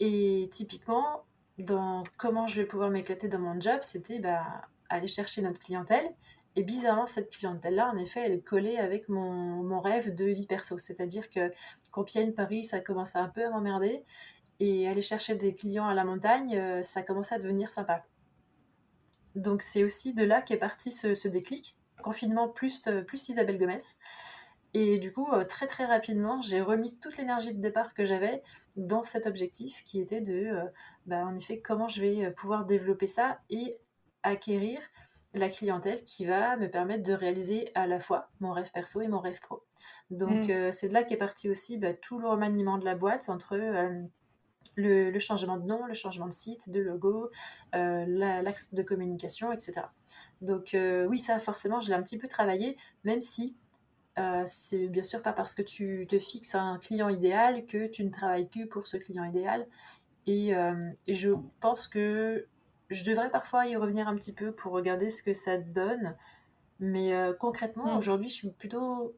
[0.01, 1.25] Et typiquement,
[1.59, 4.45] dans comment je vais pouvoir m'éclater dans mon job, c'était bah,
[4.88, 6.11] aller chercher notre clientèle.
[6.57, 10.79] Et bizarrement, cette clientèle-là, en effet, elle collée avec mon, mon rêve de vie perso.
[10.79, 11.53] C'est-à-dire que
[11.90, 14.05] Compiègne, Paris, ça commençait un peu à m'emmerder.
[14.61, 18.05] Et aller chercher des clients à la montagne, euh, ça commençait à devenir sympa.
[19.35, 23.79] Donc c'est aussi de là qu'est parti ce, déclic, confinement plus, euh, plus Isabelle Gomez.
[24.75, 28.42] Et du coup, euh, très très rapidement, j'ai remis toute l'énergie de départ que j'avais
[28.77, 30.64] dans cet objectif qui était de, euh,
[31.07, 33.70] bah, en effet, comment je vais pouvoir développer ça et
[34.23, 34.81] acquérir
[35.33, 39.09] la clientèle qui va me permettre de réaliser à la fois mon rêve perso et
[39.09, 39.64] mon rêve pro.
[40.11, 40.70] Donc mm.
[40.70, 43.57] c'est de là qu'est parti aussi bah, tout le remaniement de la boîte entre
[44.77, 47.31] le, changement de nom, le changement de site, de logo,
[47.75, 49.83] euh, l'axe de communication, etc.
[50.41, 53.57] Donc euh, oui, ça forcément, je l'ai un petit peu travaillé, même si
[54.19, 58.05] euh, c'est bien sûr pas parce que tu te fixes un client idéal que tu
[58.05, 59.67] ne travailles que pour ce client idéal.
[60.27, 60.55] Et,
[61.07, 62.47] je pense que
[62.89, 66.17] je devrais parfois y revenir un petit peu pour regarder ce que ça donne.
[66.81, 67.99] Mais concrètement, mm.
[67.99, 69.15] aujourd'hui, je suis plutôt,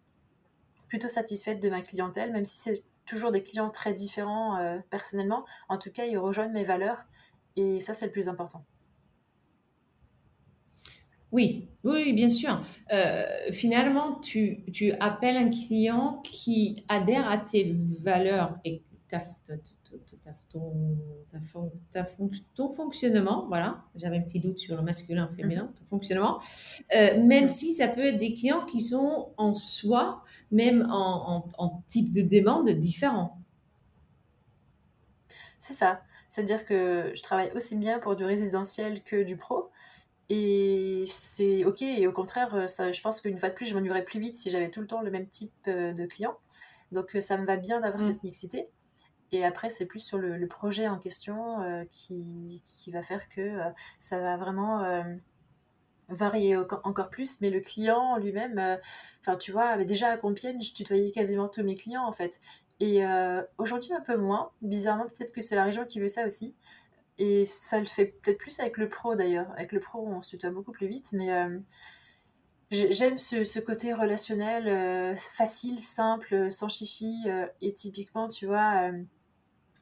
[0.88, 5.44] plutôt satisfaite de ma clientèle, même si c'est toujours des clients très différents euh, personnellement.
[5.68, 7.04] En tout cas, ils rejoignent mes valeurs
[7.56, 8.64] et ça, c'est le plus important.
[11.32, 12.62] Oui, oui, bien sûr.
[12.92, 19.20] Euh, finalement, tu, tu, appelles un client qui adhère à tes valeurs et ta,
[20.52, 20.98] ton,
[22.68, 25.74] fonctionnement, voilà, j'avais un petit doute sur le masculin, féminin, mhm.
[25.74, 26.40] ton fonctionnement,
[26.94, 31.46] euh, même si ça peut être des clients qui sont en soi, même en,
[31.88, 33.38] type de demande, différents.
[35.60, 36.02] C'est ça.
[36.28, 39.70] C'est-à-dire que je travaille aussi bien pour du résidentiel que du pro.
[40.28, 41.82] Et c'est OK.
[41.82, 44.50] Et au contraire, ça, je pense qu'une fois de plus, je m'ennuierais plus vite si
[44.50, 46.36] j'avais tout le temps le même type euh, de client.
[46.92, 48.06] Donc ça me va bien d'avoir mm.
[48.06, 48.68] cette mixité.
[49.32, 53.40] Et après, c'est plus sur le, projet en question euh, qui, qui, va faire que
[53.40, 55.02] euh, ça va vraiment euh,
[56.08, 57.40] varier encore plus.
[57.40, 58.78] Mais le client lui-même,
[59.20, 62.40] enfin, tu vois, déjà à Compiègne, je tutoyais quasiment tous mes clients en fait.
[62.78, 63.02] Et
[63.58, 64.50] aujourd'hui, un peu moins.
[64.62, 66.54] Bizarrement, peut-être que c'est la région qui veut ça aussi.
[67.18, 69.50] Et ça le fait peut-être plus avec le pro d'ailleurs.
[69.56, 71.08] Avec le pro, on se tutoie beaucoup plus vite.
[71.12, 71.28] Mais
[72.70, 77.24] J'aime ce, ce, côté relationnel facile, simple, sans chichi.
[77.60, 78.92] et typiquement, tu vois,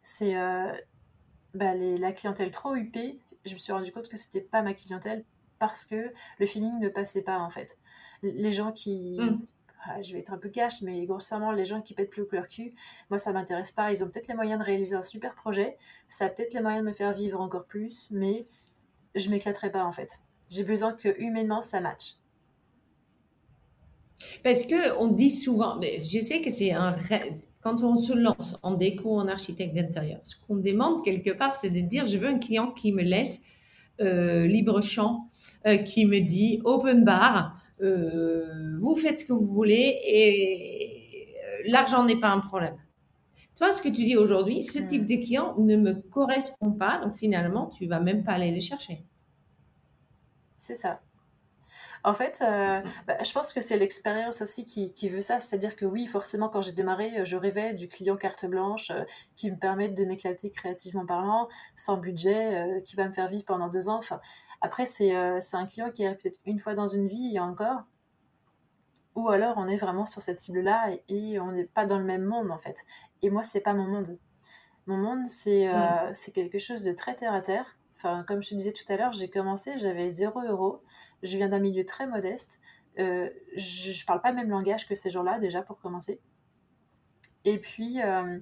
[0.04, 0.70] c'est euh,
[1.54, 3.18] bah, la clientèle trop huppée.
[3.44, 5.24] Je me suis rendu compte que c'était pas ma clientèle
[5.58, 7.78] parce que le feeling ne passait pas en fait.
[8.22, 9.18] Les gens qui.
[9.18, 9.40] Mm.
[9.86, 12.28] Ah, je vais être un peu cash, mais grossièrement, les gens qui pètent plus au
[12.32, 12.74] leur cul,
[13.10, 13.92] moi ça m'intéresse pas.
[13.92, 15.76] Ils ont peut-être les moyens de réaliser un super projet,
[16.08, 18.46] ça a peut-être les moyens de me faire vivre encore plus, mais
[19.14, 20.22] je m'éclaterai pas en fait.
[20.48, 22.14] J'ai besoin que humainement ça matche.
[24.42, 26.92] Parce que on dit souvent, mais je sais que c'est un
[27.64, 31.70] quand on se lance en déco, en architecte d'intérieur, ce qu'on demande quelque part, c'est
[31.70, 33.42] de dire, je veux un client qui me laisse
[34.02, 35.30] euh, libre champ,
[35.66, 41.26] euh, qui me dit open bar, euh, vous faites ce que vous voulez et
[41.64, 42.76] l'argent n'est pas un problème.
[43.56, 44.86] Toi, ce que tu dis aujourd'hui, ce hmm.
[44.86, 48.60] type de client ne me correspond pas, donc finalement, tu vas même pas aller les
[48.60, 49.04] chercher.
[50.58, 51.00] C'est ça.
[52.04, 55.40] En fait, euh, bah, je pense que c'est l'expérience aussi qui, veut ça.
[55.40, 59.04] C'est-à-dire que oui, forcément, quand j'ai démarré, euh, je rêvais du client carte blanche euh,
[59.36, 63.68] qui me permette de m'éclater créativement parlant, sans budget, qui va me faire vivre pendant
[63.68, 63.96] deux ans.
[63.96, 64.20] Enfin,
[64.60, 67.84] après, c'est un client qui arrive peut-être une fois dans une vie et encore.
[69.14, 72.24] Ou alors, on est vraiment sur cette cible-là et, on n'est pas dans le même
[72.24, 72.84] monde, en fait.
[73.22, 74.18] Et moi, c'est pas mon monde.
[74.86, 75.70] Mon monde, c'est
[76.12, 77.78] c'est quelque chose de très terre à terre
[78.26, 80.82] comme je te disais tout à l'heure, j'ai commencé, j'avais 0 euros.
[81.22, 82.60] Je viens d'un milieu très modeste.
[82.98, 86.20] Euh, je ne parle pas le même langage que ces gens-là, déjà, pour commencer.
[87.44, 88.38] Et puis, euh,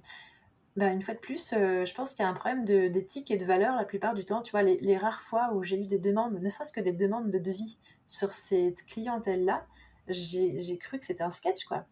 [0.77, 3.37] bah, une fois de plus, euh, je pense qu'il y a un problème d'éthique et
[3.37, 4.43] de valeur la plupart du temps.
[4.43, 7.31] Tu vois, les, rares fois où j'ai eu des demandes, ne serait-ce que des demandes
[7.31, 9.67] de devis sur cette clientèle-là,
[10.09, 11.87] j'ai cru que c'était un sketch, quoi.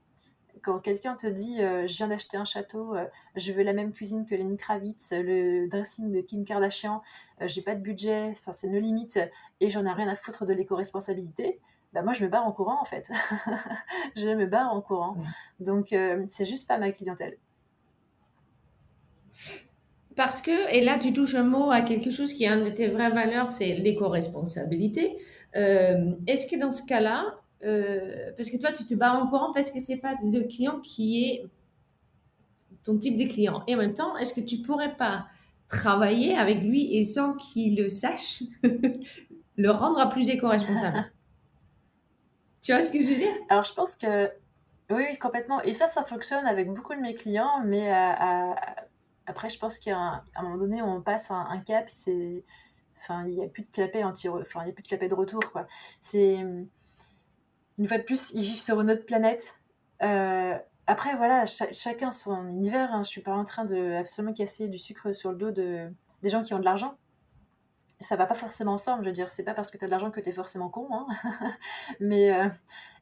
[0.63, 3.05] Quand quelqu'un te dit euh, Je viens d'acheter un château, euh,
[3.37, 7.03] je veux la même cuisine que Lenny Kravitz, le dressing de Kim Kardashian,
[7.43, 9.19] j'ai pas de budget, enfin, c'est nos limites,
[9.61, 11.61] et j'en ai rien à foutre de l'éco-responsabilité,
[11.93, 13.11] bah moi, je me barre en courant, en fait.
[14.17, 15.17] je me barre en courant.
[15.59, 15.95] Donc,
[16.29, 17.37] c'est juste pas ma clientèle.
[20.17, 22.71] Parce que, et là tu touches un mot à quelque chose qui est une de
[22.71, 25.17] tes vraies valeurs, c'est l'éco-responsabilité.
[25.57, 29.53] Euh, est-ce que dans ce cas-là, euh, parce que toi tu te bats en courant
[29.53, 31.47] parce que c'est pas le client qui est
[32.83, 33.63] ton type de client.
[33.67, 35.27] Et en même temps, est-ce que tu pourrais pas
[35.69, 38.43] travailler avec lui et sans qu'il le sache,
[39.57, 41.11] le rendre plus éco-responsable?
[42.63, 43.33] Tu vois ce que je veux dire?
[43.49, 44.27] Alors je pense que
[44.91, 45.63] oui, oui, complètement.
[45.63, 48.55] Et ça, ça fonctionne avec beaucoup de mes clients, mais à,
[49.27, 52.45] après, je pense qu'à un, moment donné, on passe un, cap, c'est,
[52.99, 55.09] enfin, il n'y a plus de clapet anti, enfin, il y a plus de clapet
[55.09, 55.67] de retour, quoi.
[56.01, 56.45] C'est
[57.81, 59.59] une fois de plus, ils vivent sur une autre planète.
[60.03, 60.55] Euh,
[60.87, 62.93] après, voilà, chacun son univers.
[62.93, 63.03] Hein.
[63.05, 65.91] Je suis pas en train de absolument casser du sucre sur le dos de
[66.23, 66.99] des gens qui ont de l'argent.
[68.01, 69.05] Ça va pas forcément ensemble.
[69.05, 70.69] Je veux dire, c'est pas parce que tu as de l'argent que tu es forcément
[70.69, 70.89] con.
[70.93, 71.07] Hein.
[72.01, 72.51] Mais euh,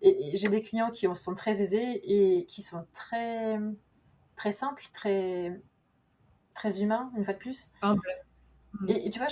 [0.00, 3.58] j'ai des clients qui sont très aisés et qui sont très
[4.36, 5.60] très simples, très
[6.54, 7.72] très humain, une fois de plus.
[7.82, 8.08] Humble.
[8.86, 9.28] Et, tu vois,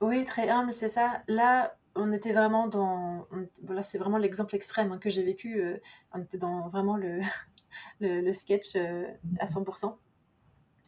[0.00, 1.22] oui, très humble, c'est ça.
[1.28, 3.26] Là, on était vraiment dans.
[3.62, 5.60] Voilà, c'est vraiment l'exemple extrême hein, que j'ai vécu.
[5.60, 5.78] Euh,
[6.12, 7.20] on était dans vraiment le,
[8.00, 9.06] le, sketch euh,
[9.38, 9.96] à 100%.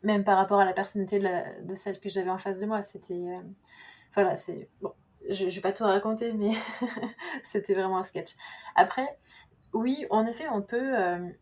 [0.03, 2.83] Même par rapport à la personnalité de, celle que j'avais en face de moi.
[2.83, 3.14] C'était.
[3.14, 3.40] Euh,
[4.14, 4.69] voilà, c'est.
[4.81, 4.93] Bon,
[5.29, 6.51] je ne vais pas tout raconter, mais
[7.43, 8.35] c'était vraiment un sketch.
[8.77, 9.19] Après,
[9.73, 10.95] oui, en effet, on peut,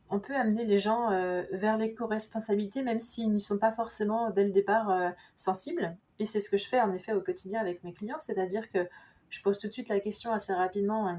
[0.09, 1.11] on peut amener les gens
[1.51, 5.99] vers l'éco-responsabilité, même s'ils n'y sont pas forcément dès le départ sensibles.
[6.19, 8.89] Et c'est ce que je fais en effet au quotidien avec mes clients, c'est-à-dire que
[9.33, 11.19] je pose tout de suite la question assez rapidement,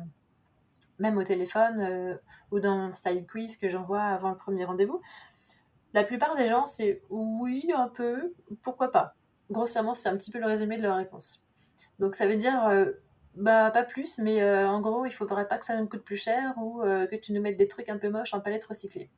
[1.00, 2.18] même au téléphone
[2.52, 5.02] ou dans mon style quiz que j'envoie avant le premier rendez-vous.
[5.94, 9.16] La plupart des gens, c'est oui, un peu, pourquoi pas.
[9.52, 11.44] Grossièrement, c'est un petit peu le résumé de leur réponse.
[12.00, 12.70] Donc ça veut dire
[13.36, 16.18] bah, pas plus, mais euh, en gros, il faudrait pas que ça nous coûte plus
[16.18, 19.10] cher ou euh, que tu nous mettes des trucs un peu moches en palette recyclée.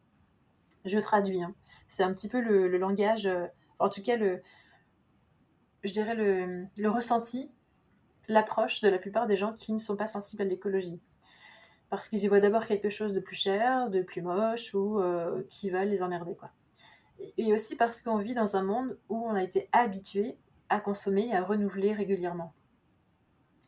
[0.86, 1.44] Je traduis.
[1.44, 1.54] Hein.
[1.88, 3.48] C'est un petit peu le, langage, euh,
[3.80, 4.42] en tout cas, le,
[5.84, 7.52] je dirais le, le ressenti,
[8.28, 11.00] l'approche de la plupart des gens qui ne sont pas sensibles à l'écologie.
[11.90, 15.00] Parce qu'ils y voient d'abord quelque chose de plus cher, de plus moche ou
[15.50, 16.36] qui va les emmerder.
[16.36, 16.50] Quoi.
[17.38, 20.38] Et aussi parce qu'on vit dans un monde où on a été habitué
[20.70, 22.54] à consommer et à renouveler régulièrement.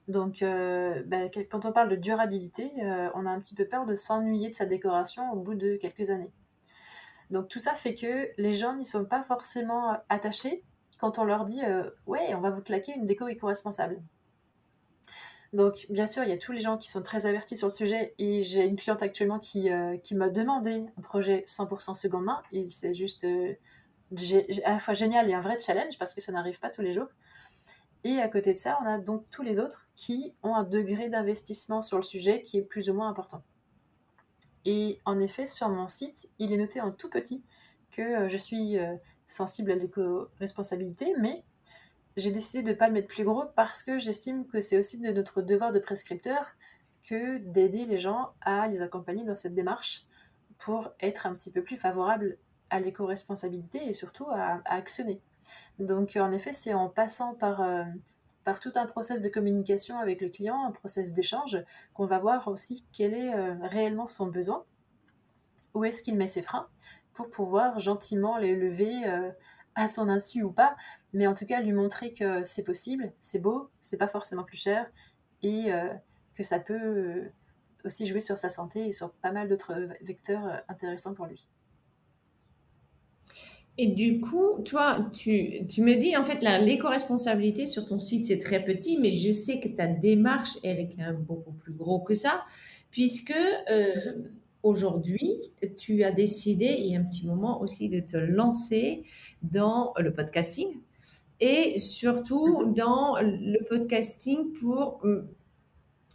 [0.08, 3.86] Donc, euh, bah, quand on parle de durabilité, euh, on a un petit peu peur
[3.86, 6.32] de s'ennuyer de sa décoration au bout de quelques années.
[7.30, 10.64] Donc, tout ça fait que les gens n'y sont pas forcément attachés
[10.98, 14.02] quand on leur dit euh, Ouais, on va vous claquer une déco éco-responsable.
[15.54, 17.72] Donc, bien sûr, il y a tous les gens qui sont très avertis sur le
[17.72, 18.14] sujet.
[18.18, 19.70] Et j'ai une cliente actuellement qui,
[20.04, 22.42] qui m'a demandé un projet 100% seconde main.
[22.52, 23.26] Et c'est juste
[24.66, 26.94] à la fois génial et un vrai challenge parce que ça n'arrive pas tous les
[26.94, 27.08] jours.
[28.04, 31.10] Et à côté de ça, on a donc tous les autres qui ont un degré
[31.10, 33.44] d'investissement sur le sujet qui est plus ou moins important.
[34.66, 37.44] Et en effet, sur mon site, il est noté en tout petit
[37.92, 38.96] que euh, je suis euh,
[39.28, 41.44] sensible à l'éco-responsabilité, mais
[42.18, 45.00] j'ai décidé de ne pas le mettre plus gros parce que j'estime que c'est aussi
[45.00, 46.48] de notre devoir de prescripteur
[47.04, 50.04] que d'aider les gens à les accompagner dans cette démarche
[50.58, 52.38] pour être un petit peu plus favorable
[52.72, 55.22] à l'éco-responsabilité et surtout à actionner.
[55.80, 57.84] Donc en effet, c'est en passant par, euh,
[58.44, 62.48] par tout un process de communication avec le client, un process d'échange, qu'on va voir
[62.48, 64.66] aussi quel est euh, réellement son besoin,
[65.76, 66.68] où est-ce qu'il met ses freins,
[67.14, 69.30] pour pouvoir gentiment les lever euh,
[69.78, 70.76] à son insu ou pas,
[71.14, 74.58] mais en tout cas lui montrer que c'est possible, c'est beau, c'est pas forcément plus
[74.58, 74.92] cher,
[75.44, 75.68] et
[76.36, 77.30] que ça peut
[77.86, 81.48] aussi jouer sur sa santé et sur pas mal d'autres vecteurs intéressants pour lui.
[83.80, 88.40] Et du coup, toi, tu, tu me dis, en fait, l'éco-responsabilité sur ton site, c'est
[88.40, 92.00] très petit, mais je sais que ta démarche, elle est quand même beaucoup plus gros
[92.00, 92.44] que ça,
[92.90, 93.36] puisque
[93.70, 94.14] euh,
[94.68, 95.32] aujourd'hui,
[95.78, 99.04] tu as décidé, il y a un petit moment aussi, de te lancer
[99.42, 100.68] dans le podcasting
[101.40, 102.74] et surtout mhm.
[102.74, 105.28] dans le podcasting pour euh,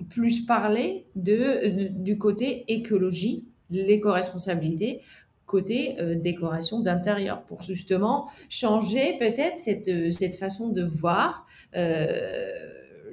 [0.08, 5.00] plus parler de, du côté écologie, l'éco-responsabilité,
[5.46, 12.50] côté euh, décoration d'intérieur pour justement changer peut-être cette, euh, cette façon de voir euh,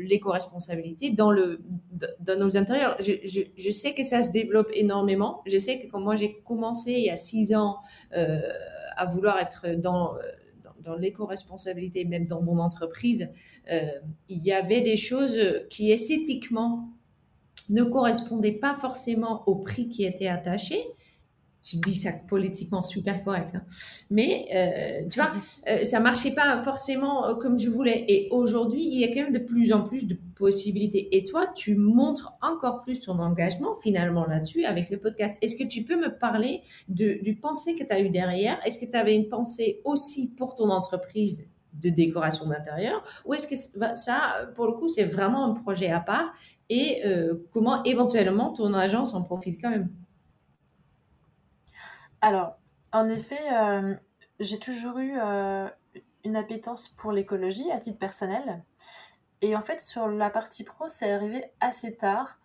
[0.05, 1.31] l'éco-responsabilité dans,
[2.19, 2.95] dans nos intérieurs.
[2.99, 3.13] Je,
[3.57, 5.41] je, sais que ça se développe énormément.
[5.45, 7.77] Je sais que quand moi j'ai commencé il y a six ans
[8.11, 10.13] à, vouloir être dans,
[10.83, 13.29] dans, l'éco-responsabilité, même dans mon entreprise,
[13.69, 16.89] il y avait des choses qui esthétiquement
[17.69, 20.83] ne correspondaient pas forcément au prix qui était attaché
[21.63, 23.63] je dis ça politiquement super correct, hein.
[24.09, 25.33] mais euh, tu vois,
[25.67, 28.05] euh, ça marchait pas forcément euh, comme je voulais.
[28.07, 31.15] Et aujourd'hui, il y a quand même de plus en plus de possibilités.
[31.17, 35.37] Et toi, tu montres encore plus ton engagement finalement là-dessus avec le podcast.
[35.41, 38.59] Est-ce que tu peux me parler du pensée que tu as eu derrière?
[38.65, 43.03] Est-ce que tu avais une pensée aussi pour ton entreprise de décoration d'intérieur?
[43.25, 43.55] Ou est-ce que
[43.95, 46.33] ça, pour le coup, c'est vraiment un projet à part?
[46.69, 47.03] Et
[47.51, 49.89] comment éventuellement ton agence en profite quand même?
[52.21, 52.57] Alors,
[52.91, 53.95] en effet, euh,
[54.39, 55.67] j'ai toujours eu euh,
[56.23, 58.63] une appétence pour l'écologie à titre personnel.
[59.41, 62.39] Et en fait, sur la partie pro, c'est arrivé assez tard,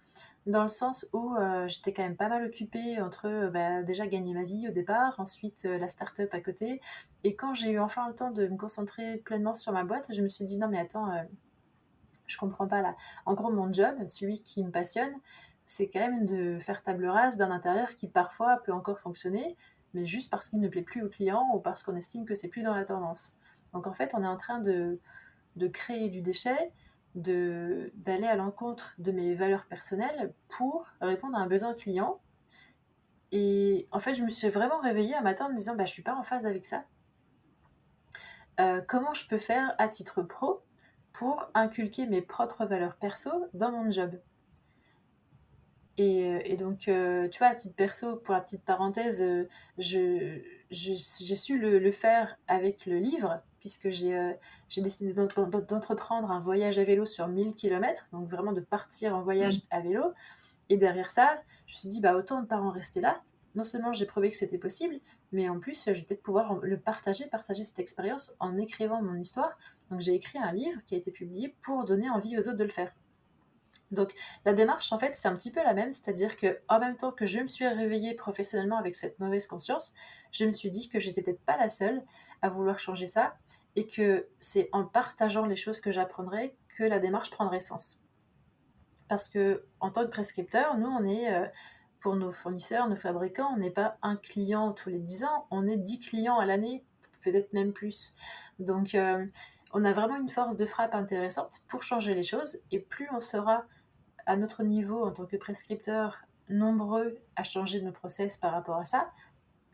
[0.47, 4.35] dans le sens où euh, j'étais quand même pas mal occupée entre bah, déjà gagner
[4.35, 6.81] ma vie au départ, ensuite la start-up à côté.
[7.25, 10.23] Et quand j'ai eu enfin le temps de me concentrer pleinement sur ma boîte, je
[10.23, 11.09] me suis dit non, mais attends,
[12.27, 12.95] je comprends pas là.
[13.27, 15.15] En gros, mon job, celui qui me passionne,
[15.67, 19.57] c'est quand même de faire table rase d'un intérieur qui parfois peut encore fonctionner,
[19.95, 22.49] mais juste parce qu'il ne plaît plus au client ou parce qu'on estime que c'est
[22.49, 23.37] plus dans la tendance.
[23.73, 24.99] Donc en fait, on est en train de,
[25.73, 26.73] créer du déchet,
[27.15, 32.21] d'aller à l'encontre de mes valeurs personnelles pour répondre à un besoin client.
[33.33, 35.93] Et en fait, je me suis vraiment réveillée un matin en me disant, bah, je
[35.93, 36.85] suis pas en phase avec ça.
[38.61, 40.63] Euh, comment je peux faire à titre pro
[41.13, 44.17] pour inculquer mes propres valeurs perso dans mon job?
[45.97, 49.49] Et, euh, et, donc, euh, tu vois, à titre perso, pour la petite parenthèse, euh,
[49.79, 54.35] je, j'ai su le, le, faire avec le livre, puisque j'ai
[54.69, 59.23] j'ai décidé d'entreprendre un voyage à vélo sur 1000 km, donc vraiment de partir en
[59.23, 59.67] voyage mmh.
[59.71, 60.03] à vélo.
[60.69, 63.21] Et derrière ça, je me suis dit, bah, autant ne pas en rester là.
[63.55, 64.99] Non seulement j'ai prouvé que c'était possible,
[65.31, 69.15] mais en plus, je vais peut-être pouvoir le partager, partager cette expérience en écrivant mon
[69.15, 69.57] histoire.
[69.91, 72.65] Donc, j'ai écrit un livre qui a été publié pour donner envie aux autres de
[72.65, 72.93] le faire.
[73.95, 74.13] Donc
[74.45, 77.13] la démarche, en fait, c'est un petit peu la même, c'est-à-dire que en même temps
[77.13, 79.95] que je me suis réveillée professionnellement avec cette mauvaise conscience,
[80.33, 82.03] je me suis dit que j'étais peut-être pas la seule
[82.43, 83.37] à vouloir changer ça
[83.77, 88.01] et que c'est en partageant les choses que j'apprendrai que la démarche prendrait sens.
[89.09, 91.47] Parce que en tant que prescripteur, nous, on est euh,
[92.01, 95.67] pour nos fournisseurs, nos fabricants, on n'est pas un client tous les 10 ans, on
[95.67, 96.85] est 10 clients à l'année,
[97.23, 98.15] peut-être même plus.
[98.59, 99.27] Donc, euh,
[99.73, 102.61] on a vraiment une force de frappe intéressante pour changer les choses.
[102.71, 103.65] Et plus on sera
[104.27, 108.85] à notre niveau en tant que prescripteur nombreux à changer nos process par rapport à
[108.85, 109.11] ça,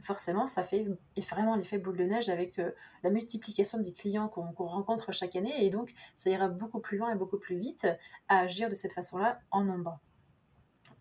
[0.03, 0.87] forcément, ça fait
[1.31, 2.71] vraiment l'effet boule de neige avec euh,
[3.03, 5.65] la multiplication des clients qu'on rencontre chaque année.
[5.65, 7.87] Et donc, ça ira beaucoup plus loin et beaucoup plus vite
[8.29, 9.99] à agir de cette façon-là en nombre.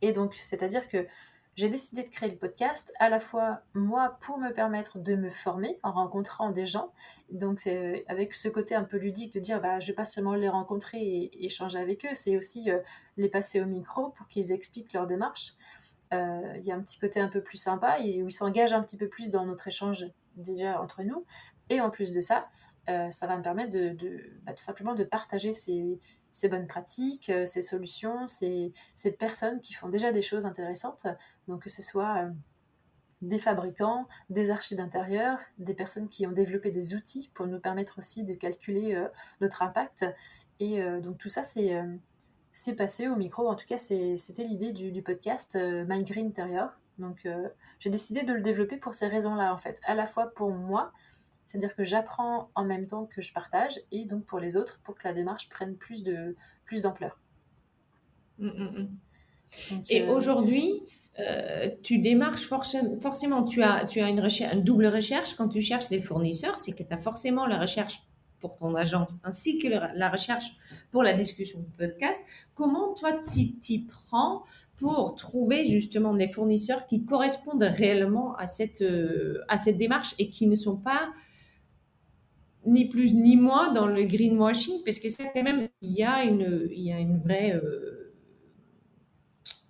[0.01, 1.05] Et donc, c'est-à-dire que
[1.59, 5.29] j'ai décidé de créer le podcast à la fois moi pour me permettre de me
[5.29, 6.93] former en rencontrant des gens.
[7.31, 10.35] Donc c'est avec ce côté un peu ludique de dire bah je vais pas seulement
[10.35, 12.79] les rencontrer et échanger avec eux, c'est aussi euh,
[13.17, 15.51] les passer au micro pour qu'ils expliquent leur démarche.
[16.13, 18.71] Euh, il y a un petit côté un peu plus sympa et où ils s'engagent
[18.71, 20.05] un petit peu plus dans notre échange
[20.37, 21.25] déjà entre nous.
[21.69, 22.47] Et en plus de ça,
[22.87, 23.97] euh, ça va me permettre de,
[24.43, 25.99] bah, tout simplement de partager ces,
[26.31, 31.07] ces bonnes pratiques, euh, ces solutions, ces, ces, personnes qui font déjà des choses intéressantes.
[31.47, 32.29] Donc que ce soit euh,
[33.21, 37.99] des fabricants, des archives d'intérieur, des personnes qui ont développé des outils pour nous permettre
[37.99, 39.07] aussi de calculer euh,
[39.41, 40.05] notre impact.
[40.61, 41.81] Et donc tout ça, c'est
[42.51, 43.47] c'est passé au micro.
[43.47, 46.71] En tout cas, c'était l'idée du, du, podcast My Green Interior.
[46.97, 47.25] Donc
[47.79, 49.79] j'ai décidé de le développer pour ces raisons-là, en fait.
[49.85, 50.91] À la fois pour moi,
[51.49, 54.93] c'est-à-dire que j'apprends en même temps que je partage et donc pour les autres, pour
[54.93, 57.19] que la démarche prenne plus de plus d'ampleur.
[58.37, 58.87] Mm, mm,
[59.71, 59.83] mm.
[59.89, 60.83] et euh, aujourd'hui,
[61.17, 65.47] euh, tu démarches forcément, forcément tu as, tu as une, recherche, une double recherche quand
[65.47, 68.03] tu cherches des fournisseurs, c'est que tu as forcément la recherche
[68.39, 70.55] pour ton agence ainsi que la recherche
[70.91, 72.21] pour la discussion de podcast.
[72.53, 74.43] Comment toi t'y prends
[74.77, 80.29] pour trouver justement des fournisseurs qui correspondent réellement à cette, euh, à cette démarche et
[80.29, 81.09] qui ne sont pas
[82.69, 86.23] ni plus ni moins dans le greenwashing, parce que ça, quand même, il y a
[86.23, 88.13] une, il y a une vraie, euh,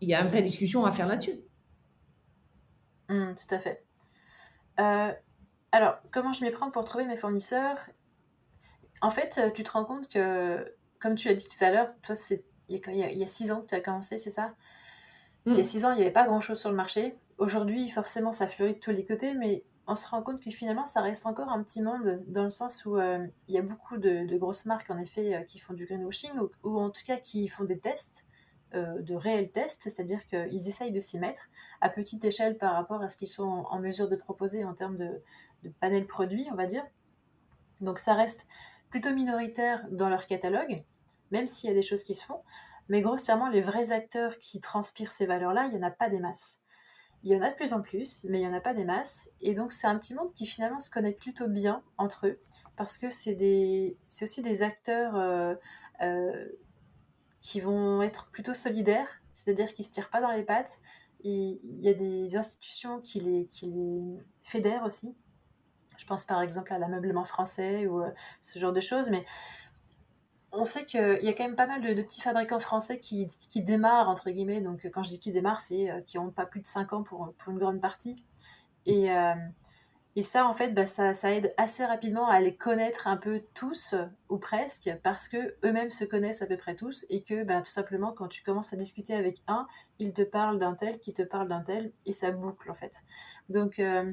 [0.01, 1.39] il y a une vraie discussion à faire là-dessus.
[3.09, 3.83] Mmh, tout à fait.
[4.79, 5.11] Euh,
[5.71, 7.77] alors, comment je m'y prends pour trouver mes fournisseurs?
[9.01, 12.15] En fait, tu te rends compte que, comme tu l'as dit tout à l'heure, toi,
[12.15, 14.53] c'est il y, a, six ans que tu as commencé, c'est ça?
[15.45, 17.15] Il y a six ans, il n'y avait pas grand-chose sur le marché.
[17.39, 20.85] Aujourd'hui, forcément, ça fleurit de tous les côtés, mais on se rend compte que finalement,
[20.85, 23.97] ça reste encore un petit monde dans le sens où euh, il y a beaucoup
[23.97, 26.31] de, grosses marques, en effet, euh, qui font du greenwashing
[26.63, 28.25] ou, en tout cas qui font des tests
[28.71, 31.49] de réels tests, c'est-à-dire qu'ils essayent de s'y mettre
[31.81, 34.95] à petite échelle par rapport à ce qu'ils sont en mesure de proposer en termes
[34.95, 35.23] de,
[35.63, 36.85] de panel produit, on va dire.
[37.81, 38.45] Donc ça reste
[38.89, 40.83] plutôt minoritaire dans leur catalogue,
[41.31, 42.41] même s'il y a des choses qui se font.
[42.89, 46.19] Mais grossièrement, les vrais acteurs qui transpirent ces valeurs-là, il n'y en a pas des
[46.19, 46.59] masses.
[47.23, 48.85] Il y en a de plus en plus, mais il n'y en a pas des
[48.85, 49.29] masses.
[49.41, 52.39] Et donc, c'est un petit monde qui finalement se connaît plutôt bien entre eux,
[52.77, 53.97] parce que c'est des...
[54.21, 55.55] aussi des acteurs euh,
[56.01, 56.47] euh,
[57.41, 60.79] qui vont être plutôt solidaires, c'est-à-dire qu'ils ne se tirent pas dans les pattes.
[61.21, 65.15] Il y a des institutions qui les, qui les fédèrent aussi.
[65.97, 68.09] Je pense par exemple à l'ameublement français ou euh,
[68.39, 69.25] ce genre de choses, mais
[70.51, 74.09] on sait qu'il y a quand même pas mal de, petits fabricants français qui, démarrent,
[74.09, 74.61] entre guillemets.
[74.61, 77.03] Donc, quand je dis qui démarrent, c'est euh, qui n'ont pas plus de 5 ans
[77.03, 78.23] pour, une grande partie.
[78.85, 79.33] Et, euh,
[80.21, 83.95] ça, en fait, bah, ça, aide assez rapidement à les connaître un peu tous,
[84.27, 87.71] ou presque, parce que eux-mêmes se connaissent à peu près tous, et que bah, tout
[87.71, 89.65] simplement, quand tu commences à discuter avec un,
[89.97, 93.03] il te parle d'un tel, qui te parle d'un tel, et ça boucle, en fait.
[93.47, 94.11] Donc, euh,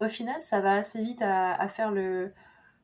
[0.00, 2.32] au final, ça va assez vite à, faire le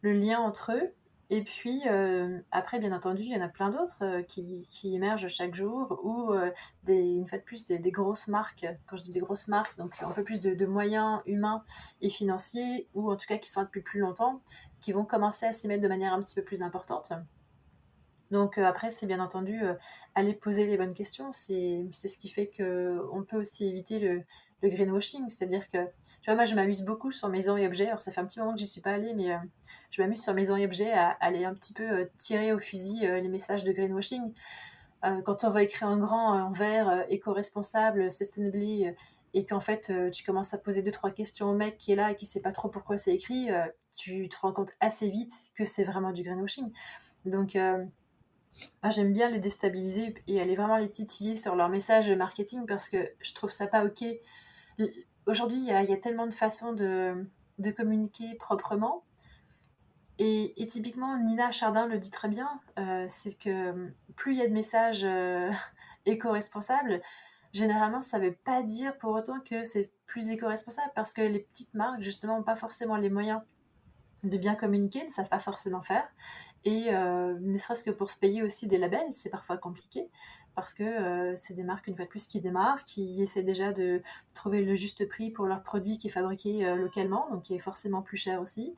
[0.02, 0.94] lien entre eux.
[1.32, 5.28] Et puis, euh, après, bien entendu, il y en a plein d'autres euh, qui, émergent
[5.28, 6.50] chaque jour, ou euh,
[6.86, 8.66] une fois de plus, des, grosses marques.
[8.86, 11.64] Quand je dis des grosses marques, donc c'est un peu plus de, moyens humains
[12.02, 14.42] et financiers, ou en tout cas qui sont là depuis plus longtemps,
[14.82, 17.14] qui vont commencer à s'y mettre de manière un petit peu plus importante.
[18.30, 19.62] Donc après, c'est bien entendu
[20.14, 21.32] aller poser les bonnes questions.
[21.32, 24.22] C'est ce qui fait qu'on peut aussi éviter le,
[24.62, 25.28] le greenwashing.
[25.28, 25.84] C'est-à-dire que,
[26.20, 27.88] tu vois, moi, je m'amuse beaucoup sur Maison et Objets.
[27.88, 29.38] Alors, ça fait un petit moment que je n'y suis pas allée, mais euh,
[29.90, 33.06] je m'amuse sur Maison et Objets à, aller un petit peu euh, tirer au fusil
[33.06, 34.32] euh, les messages de greenwashing.
[35.24, 38.86] quand on va écrire un grand en vert éco-responsable, sustainably,
[39.34, 42.12] et qu'en fait, tu commences à poser deux, trois questions au mec qui est là
[42.12, 43.48] et qui sait pas trop pourquoi c'est écrit,
[43.96, 46.70] tu te rends compte assez vite que c'est vraiment du greenwashing.
[47.24, 47.58] Donc,
[48.90, 52.98] j'aime bien les déstabiliser et aller vraiment les titiller sur leur message marketing parce que
[53.20, 54.04] je trouve ça pas ok
[55.26, 57.26] Aujourd'hui, il y, a tellement de façons de,
[57.76, 59.04] communiquer proprement.
[60.18, 64.48] Et, typiquement, Nina Chardin le dit très bien, euh, c'est que plus il y a
[64.48, 65.50] de messages euh,
[66.06, 67.00] éco-responsables,
[67.52, 71.40] généralement, ça ne veut pas dire pour autant que c'est plus éco-responsable, parce que les
[71.40, 73.40] petites marques, justement, n'ont pas forcément les moyens
[74.22, 76.08] de bien communiquer, ne savent pas forcément faire.
[76.64, 80.08] Et euh, ne serait-ce que pour se payer aussi des labels, c'est parfois compliqué
[80.54, 83.72] parce que euh, c'est des marques, une fois de plus, qui démarrent, qui essaient déjà
[83.72, 84.02] de
[84.34, 87.58] trouver le juste prix pour leur produit qui est fabriqué euh, localement, donc qui est
[87.58, 88.74] forcément plus cher aussi.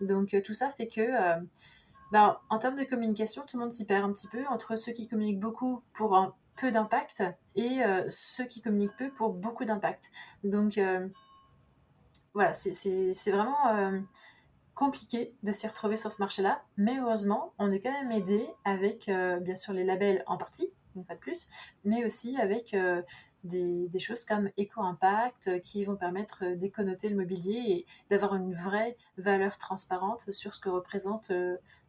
[0.00, 1.10] Donc tout ça fait que,
[2.12, 4.92] ben, en termes de communication, tout le monde s'y perd un petit peu entre ceux
[4.92, 7.24] qui communiquent beaucoup pour un peu d'impact
[7.56, 10.12] et ceux qui communiquent peu pour beaucoup d'impact.
[10.44, 10.78] Donc
[12.32, 14.00] voilà, c'est vraiment
[14.78, 19.08] compliqué de s'y retrouver sur ce marché-là, mais heureusement, on est quand même aidé avec,
[19.08, 21.48] euh, bien sûr, les labels en partie, une fois de plus,
[21.84, 23.02] mais aussi avec euh,
[23.44, 28.96] des, choses comme Eco-Impact euh, qui vont permettre d'éconoter le mobilier et d'avoir une vraie
[29.16, 31.32] valeur transparente sur ce que représente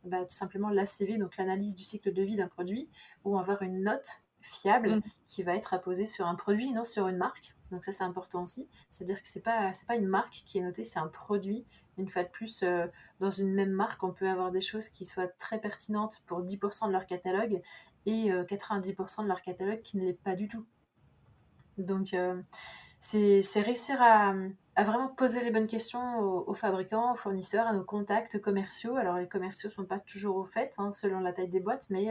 [0.05, 2.89] bah, tout simplement l'ACV, donc l'analyse du cycle de vie d'un produit,
[3.26, 5.01] ou avoir une note fiable mmh.
[5.26, 7.53] qui va être apposée sur un produit, non sur une marque.
[7.72, 10.62] Donc ça c'est important aussi, c'est-à-dire que c'est pas c'est pas une marque qui est
[10.62, 11.68] notée, c'est un produit
[11.99, 12.88] une fois de plus, euh,
[13.20, 16.88] dans une même marque, on peut avoir des choses qui soient très pertinentes pour 10%
[16.88, 17.62] de leur catalogue
[18.10, 20.66] et 90% euh, de leur catalogue qui ne l'est pas du tout.
[21.78, 22.41] Donc, euh,
[22.99, 24.36] c'est réussir à,
[24.76, 28.95] vraiment poser les bonnes questions aux, fabricants, aux fournisseurs, à nos contacts commerciaux.
[28.95, 31.89] Alors, les commerciaux ne sont pas toujours au fait, hein, selon la taille des boîtes,
[31.89, 32.10] mais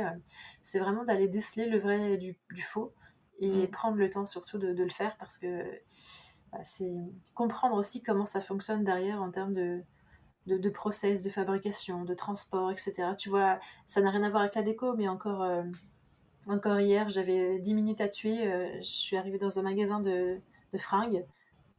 [0.62, 2.92] c'est vraiment d'aller déceler le vrai du, faux
[3.40, 3.70] et mmh.
[3.70, 5.62] prendre le temps surtout de, de le faire parce que
[6.52, 6.94] bah, c'est
[7.34, 9.82] comprendre aussi comment ça fonctionne derrière en termes de,
[10.56, 12.94] de, process, de fabrication, de transport, etc.
[13.16, 15.62] Tu vois, ça n'a rien à voir avec la déco, mais encore, euh,
[16.46, 18.46] encore hier, j'avais 10 minutes à tuer.
[18.46, 20.38] Euh, je suis arrivée dans un magasin de,
[20.72, 21.24] de, fringues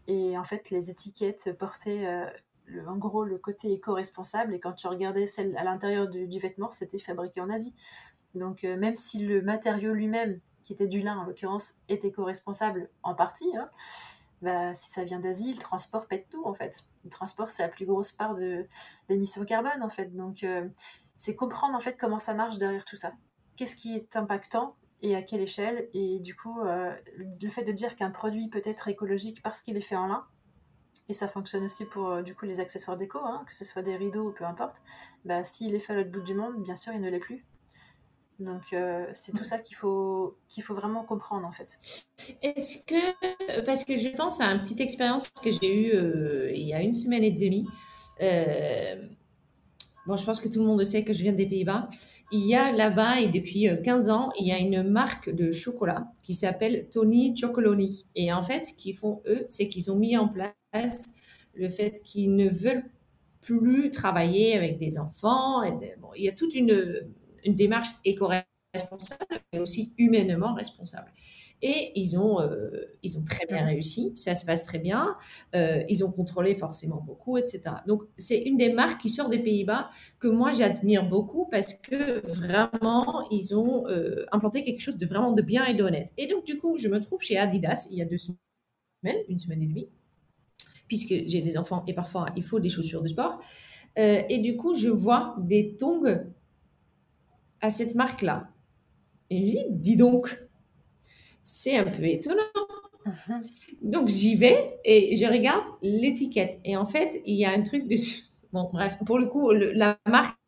[0.08, 2.26] et en fait, les étiquettes portaient euh,
[2.88, 7.00] en gros le côté éco-responsable et quand tu regardais celle à l'intérieur du, vêtement, c'était
[7.00, 7.74] fabriqué en Asie.
[8.36, 13.16] Donc, même si le matériau lui-même, qui était du lin en l'occurrence, est éco-responsable en
[13.16, 13.70] partie, hein,
[14.42, 16.84] bah, si ça vient d'Asie, le transport pète tout en fait.
[17.04, 18.66] Le transport, c'est la plus grosse part de
[19.10, 20.16] l'émission carbone en fait.
[20.16, 20.68] Donc, euh,
[21.18, 23.14] c'est comprendre en fait comment ça marche derrière tout ça.
[23.58, 25.90] Qu'est-ce qui est impactant et à quelle échelle?
[25.94, 29.78] Et du coup, euh, le fait de dire qu'un produit peut être écologique parce qu'il
[29.78, 30.26] est fait en lin,
[31.10, 33.82] et ça fonctionne aussi pour euh, du coup les accessoires déco, hein, que ce soit
[33.82, 34.82] des rideaux ou peu importe,
[35.26, 37.46] bah, s'il est fait à l'autre bout du monde, bien sûr, il ne l'est plus.
[38.40, 41.78] Donc euh, c'est tout ça qu'il faut, qu'il faut vraiment comprendre en fait.
[42.42, 46.66] Est-ce que, parce que je pense à une petite expérience que j'ai eue euh, il
[46.66, 47.68] y a une semaine et demie,
[48.22, 48.96] euh,
[50.08, 51.90] bon je pense que tout le monde sait que je viens des Pays-Bas,
[52.32, 56.08] il y a là-bas, et depuis 15 ans, il y a une marque de chocolat
[56.24, 58.06] qui s'appelle Tony Chocoloni.
[58.14, 61.14] Et en fait, ce qu'ils font, eux, c'est qu'ils ont mis en place
[61.56, 62.86] le fait qu'ils ne veulent
[63.42, 65.68] plus travailler avec des enfants.
[66.00, 67.10] bon, il y a toute une,
[67.46, 71.12] une démarche éco-responsable, mais aussi humainement responsable.
[71.62, 72.70] Et ils ont, euh,
[73.04, 73.68] ils ont très bien mmh.
[73.68, 75.18] réussi, ça se passe très bien,
[75.56, 77.62] euh, ils ont contrôlé forcément beaucoup, etc.
[77.86, 82.26] Donc, c'est une des marques qui sort des Pays-Bas que moi j'admire beaucoup parce que
[82.28, 86.14] vraiment, ils ont euh, implanté quelque chose de vraiment de bien et d'honnête.
[86.18, 89.40] Et donc, du coup, je me trouve chez Adidas il y a deux semaines, une
[89.40, 89.90] semaine et demie,
[90.88, 93.40] puisque j'ai des enfants et parfois il faut des chaussures de sport.
[93.98, 96.06] et du coup, je vois des tongs
[97.62, 98.50] à cette marque-là.
[99.30, 100.40] Et dis, dis donc,
[101.44, 102.44] c'est un peu étonnant.
[103.82, 106.60] Donc j'y vais et je regarde l'étiquette.
[106.64, 108.24] Et en fait, il y a un truc dessus.
[108.52, 110.40] Bon, bref, pour le coup, la marque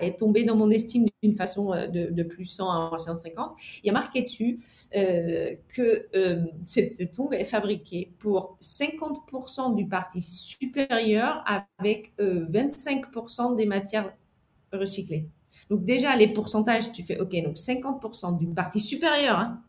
[0.00, 3.52] est tombée dans mon estime d'une façon euh, de, plus 100 à 150.
[3.82, 4.60] Il y a marqué dessus
[4.96, 13.66] euh, que euh, cette tongue est fabriquée pour 50% du parti supérieur avec 25% des
[13.66, 14.12] matières
[14.72, 15.28] recyclées.
[15.70, 19.62] Donc déjà, les pourcentages, tu fais, OK, donc 50% du parti supérieur, hein,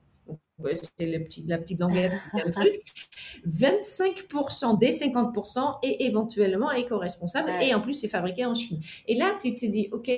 [0.98, 2.82] c'est la petite languette le truc.
[3.48, 8.80] 25% des 50% est éventuellement éco-responsable et en plus c'est fabriqué en Chine.
[9.08, 10.10] Et là, tu te dis, OK,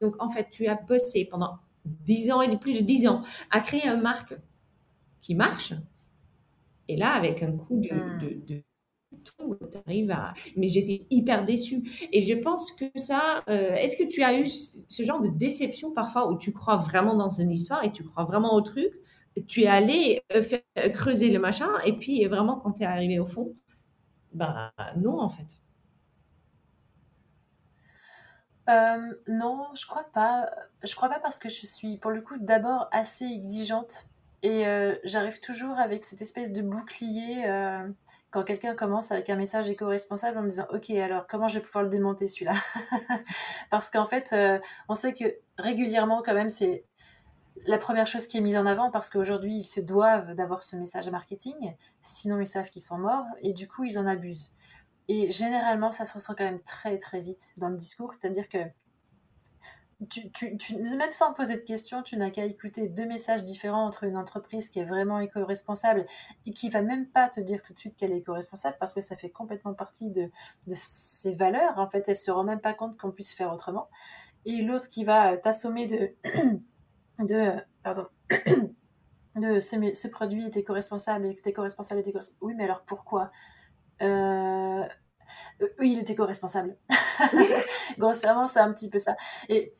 [0.00, 3.60] donc en fait, tu as bossé pendant 10 ans et plus de 10 ans à
[3.60, 4.34] créer une marque
[5.20, 5.72] qui marche.
[6.88, 8.44] Et là, avec un coup de, hmm.
[8.46, 8.62] de,
[9.24, 10.32] tu arrives à.
[10.56, 11.82] Mais j'étais hyper déçue.
[12.12, 13.42] Et je pense que ça.
[13.48, 17.16] Euh, est-ce que tu as eu ce genre de déception parfois où tu crois vraiment
[17.16, 18.92] dans une histoire et tu crois vraiment au truc?
[19.46, 22.86] Tu es allé euh, faire, euh, creuser le machin, et puis vraiment, quand tu es
[22.86, 23.52] arrivé au fond,
[24.32, 25.60] ben non, en fait.
[29.26, 30.48] Non, je crois pas.
[30.84, 34.06] Je crois pas parce que je suis, pour le coup, d'abord assez exigeante.
[34.42, 34.62] Et
[35.02, 37.44] j'arrive toujours avec cette espèce de bouclier
[38.30, 41.62] quand quelqu'un commence avec un message éco-responsable en me disant Ok, alors comment je vais
[41.62, 42.54] pouvoir le démonter celui-là?
[43.70, 44.34] Parce qu'en fait,
[44.88, 45.24] on sait que
[45.58, 46.84] régulièrement, quand même, c'est
[47.66, 50.76] la première chose qui est mise en avant parce qu'aujourd'hui ils se doivent d'avoir ce
[50.76, 54.52] message marketing, sinon ils savent qu'ils sont morts et du coup ils en abusent.
[55.08, 58.58] Et généralement ça se ressent quand même très très vite dans le discours, c'est-à-dire que
[60.08, 64.16] tu, même sans poser de questions, tu n'as qu'à écouter deux messages différents entre une
[64.16, 66.06] entreprise qui est vraiment éco-responsable
[66.46, 69.00] et qui va même pas te dire tout de suite qu'elle est éco-responsable parce que
[69.00, 70.30] ça fait complètement partie de,
[70.66, 71.78] de ses valeurs.
[71.78, 73.88] En fait, elle se rend même pas compte qu'on puisse faire autrement.
[74.46, 76.14] Et l'autre qui va t'assommer de
[77.24, 78.06] de, pardon,
[79.36, 82.38] de ce, produit est éco-responsable, est éco-responsable, est éco-responsable.
[82.40, 83.30] Oui, mais alors pourquoi?
[84.02, 84.82] Euh,
[85.78, 86.76] Oui, il est éco-responsable.
[87.98, 89.16] Grossièrement, c'est un petit peu ça.
[89.48, 89.74] Et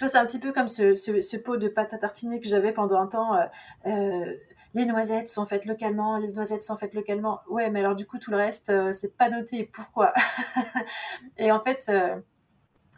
[0.00, 2.72] tu vois, c'est un petit peu comme ce, pot de pâte à tartiner que j'avais
[2.72, 3.34] pendant un temps.
[3.34, 3.44] Euh,
[3.84, 4.34] euh,
[4.72, 7.42] les noisettes sont faites localement, les noisettes sont faites localement.
[7.50, 9.64] Ouais, mais alors du coup, tout le reste, c'est pas noté.
[9.64, 10.14] Pourquoi?
[11.36, 11.92] Et en fait,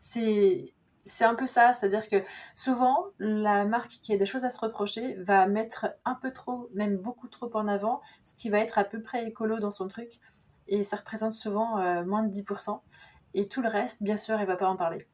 [0.00, 2.22] c'est un peu ça, c'est-à-dire que
[2.54, 6.68] souvent, la marque qui a des choses à se reprocher va mettre un peu trop,
[6.72, 9.88] même beaucoup trop en avant, ce qui va être à peu près écolo dans son
[9.88, 10.20] truc,
[10.68, 12.80] et ça représente souvent euh, moins de 10%,
[13.34, 15.08] et tout le reste, bien sûr, elle va pas en parler.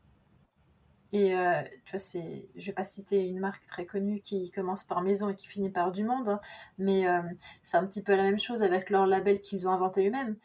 [1.12, 4.84] Et euh, tu vois, c'est, je vais pas citer une marque très connue qui commence
[4.84, 6.40] par Maison et qui finit par Du Monde, hein,
[6.76, 7.22] mais euh,
[7.62, 10.36] c'est un petit peu la même chose avec leur label qu'ils ont inventé eux-mêmes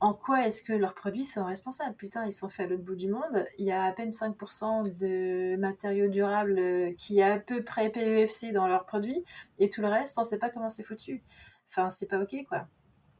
[0.00, 1.94] en quoi est-ce que leurs produits sont responsables?
[1.94, 3.46] Putain, ils sont faits à l'autre bout du monde.
[3.58, 7.90] Il y a à peine 5% de matériaux durables euh, qui est à peu près
[7.90, 9.24] PEFC dans leurs produits,
[9.58, 11.22] et tout le reste, on ne sait pas comment c'est foutu.
[11.68, 12.66] Enfin, c'est pas ok, quoi.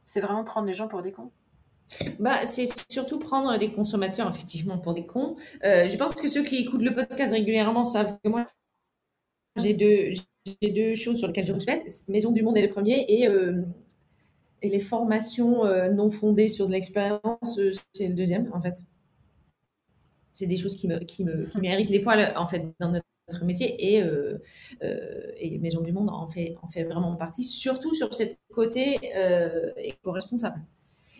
[0.03, 1.31] C'est vraiment prendre les gens pour des cons.
[2.19, 5.35] Bah, c'est surtout prendre des consommateurs, effectivement, pour des cons.
[5.63, 8.47] Euh, je pense que ceux qui écoutent le podcast régulièrement savent que moi,
[9.55, 10.11] j'ai deux,
[10.95, 11.89] choses sur lesquelles je respecte.
[12.07, 13.27] Maison du Monde est le premier, et...
[13.27, 13.61] Euh,
[14.63, 17.59] et les formations euh, non fondées sur de l'expérience,
[17.93, 18.81] c'est le deuxième, en fait.
[20.33, 23.97] C'est des choses qui me, qui me, qui les poils, en fait, dans notre métier.
[23.97, 24.03] Et,
[25.37, 28.99] et Maison du Monde en fait, en fait vraiment partie, surtout sur ce côté
[29.77, 30.59] éco-responsable.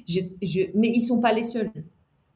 [0.07, 1.71] Je, je, mais ils ne sont pas les seuls.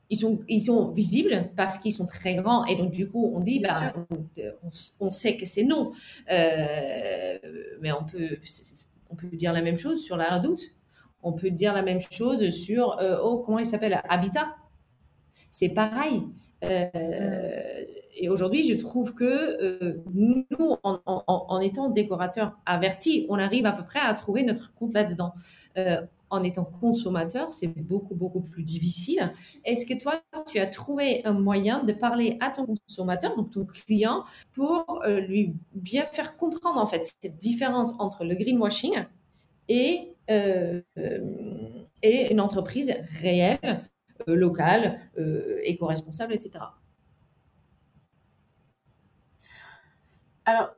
[0.10, 2.66] Ils sont, ils sont visibles parce qu'ils sont très grands.
[2.66, 4.70] Et donc, du coup, on dit, bah, on,
[5.00, 5.94] on, sait que c'est non.
[6.28, 8.38] mais on peut,
[9.10, 10.74] on peut dire la même chose sur la redoute
[11.24, 14.02] on peut dire la même chose sur, euh, oh, comment il s'appelle?
[14.10, 14.56] Habitat.
[15.50, 16.24] C'est pareil.
[16.64, 17.84] Euh,
[18.16, 23.84] et aujourd'hui, je trouve que euh, nous, en, étant décorateurs avertis, on arrive à peu
[23.84, 25.34] près à trouver notre compte là-dedans.
[26.32, 29.34] En étant consommateur, c'est beaucoup, beaucoup plus difficile.
[29.64, 33.66] Est-ce que toi, tu as trouvé un moyen de parler à ton consommateur, donc ton
[33.66, 34.24] client,
[34.54, 39.06] pour euh, lui bien faire comprendre en fait cette différence entre le greenwashing
[39.68, 40.82] et, euh,
[42.02, 43.82] et une entreprise réelle,
[44.28, 45.00] locale,
[45.64, 46.66] éco-responsable, etc.
[50.46, 50.72] Alors,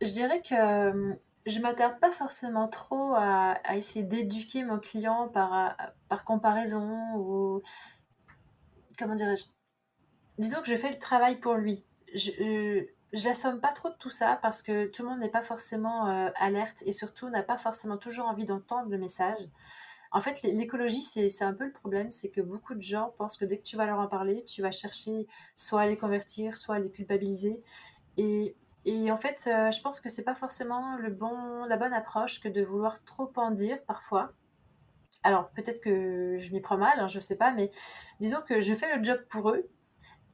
[0.00, 1.14] je dirais que euh,
[1.48, 5.68] je m'attarde pas forcément trop à, essayer d'éduquer mon client par, euh,
[6.08, 7.62] par comparaison ou
[8.98, 9.44] comment dirais-je?
[10.38, 11.84] Disons que je fais le travail pour lui.
[12.14, 15.30] Je, euh, je l'assomme pas trop de tout ça parce que tout le monde n'est
[15.30, 16.04] pas forcément
[16.36, 19.38] alerte et surtout n'a pas forcément toujours envie d'entendre le message.
[20.10, 23.44] En fait, l'écologie, c'est un peu le problème, c'est que beaucoup de gens pensent que
[23.44, 25.26] dès que tu vas leur en parler, tu vas chercher
[25.56, 27.60] soit à les convertir, soit à les culpabiliser.
[28.16, 28.56] Et
[28.88, 32.40] et en fait, euh, je pense que c'est pas forcément le bon, la bonne approche
[32.40, 34.32] que de vouloir trop en dire parfois.
[35.22, 37.70] Alors peut-être que je m'y prends mal, hein, je sais pas, mais
[38.18, 39.68] disons que je fais le job pour eux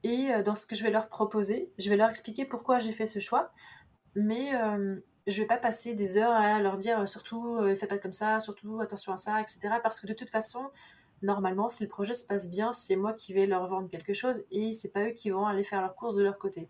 [0.03, 2.93] et euh, dans ce que je vais leur proposer, je vais leur expliquer pourquoi j'ai
[2.93, 3.51] fait ce choix,
[4.15, 4.95] mais euh,
[5.27, 8.79] je vais pas passer des heures à leur dire surtout fais pas comme ça, surtout
[8.79, 9.59] attention à ça, etc.
[9.83, 10.69] Parce que de toute façon,
[11.23, 14.45] normalement, si le projet se passe bien, c'est moi qui vais leur vendre quelque chose
[14.49, 16.69] et c'est pas eux qui vont aller faire leurs courses de leur côté.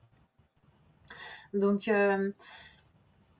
[1.56, 2.32] Donc, euh,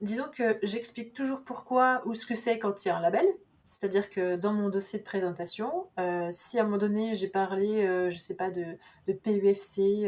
[0.02, 3.26] disons que j'explique toujours pourquoi ou ce que c'est quand il y a un label.
[3.66, 7.84] C'est-à-dire que dans mon dossier de présentation, euh, si à un moment donné j'ai parlé,
[7.84, 10.08] euh, je ne sais pas, de, PUFC,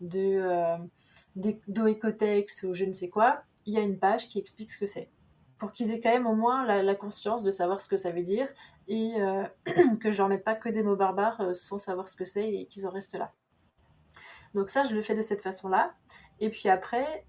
[0.00, 0.78] de
[1.34, 4.86] d'Oecotex ou je ne sais quoi, il y a une page qui explique ce que
[4.86, 5.10] c'est.
[5.58, 8.22] Pour qu'ils aient quand même au moins la, conscience de savoir ce que ça veut
[8.22, 8.46] dire
[8.86, 9.14] et
[10.00, 12.66] que je leur mette pas que des mots barbares sans savoir ce que c'est et
[12.66, 13.32] qu'ils en restent là.
[14.54, 15.94] Donc ça, je le fais de cette façon-là.
[16.40, 17.26] Et puis après,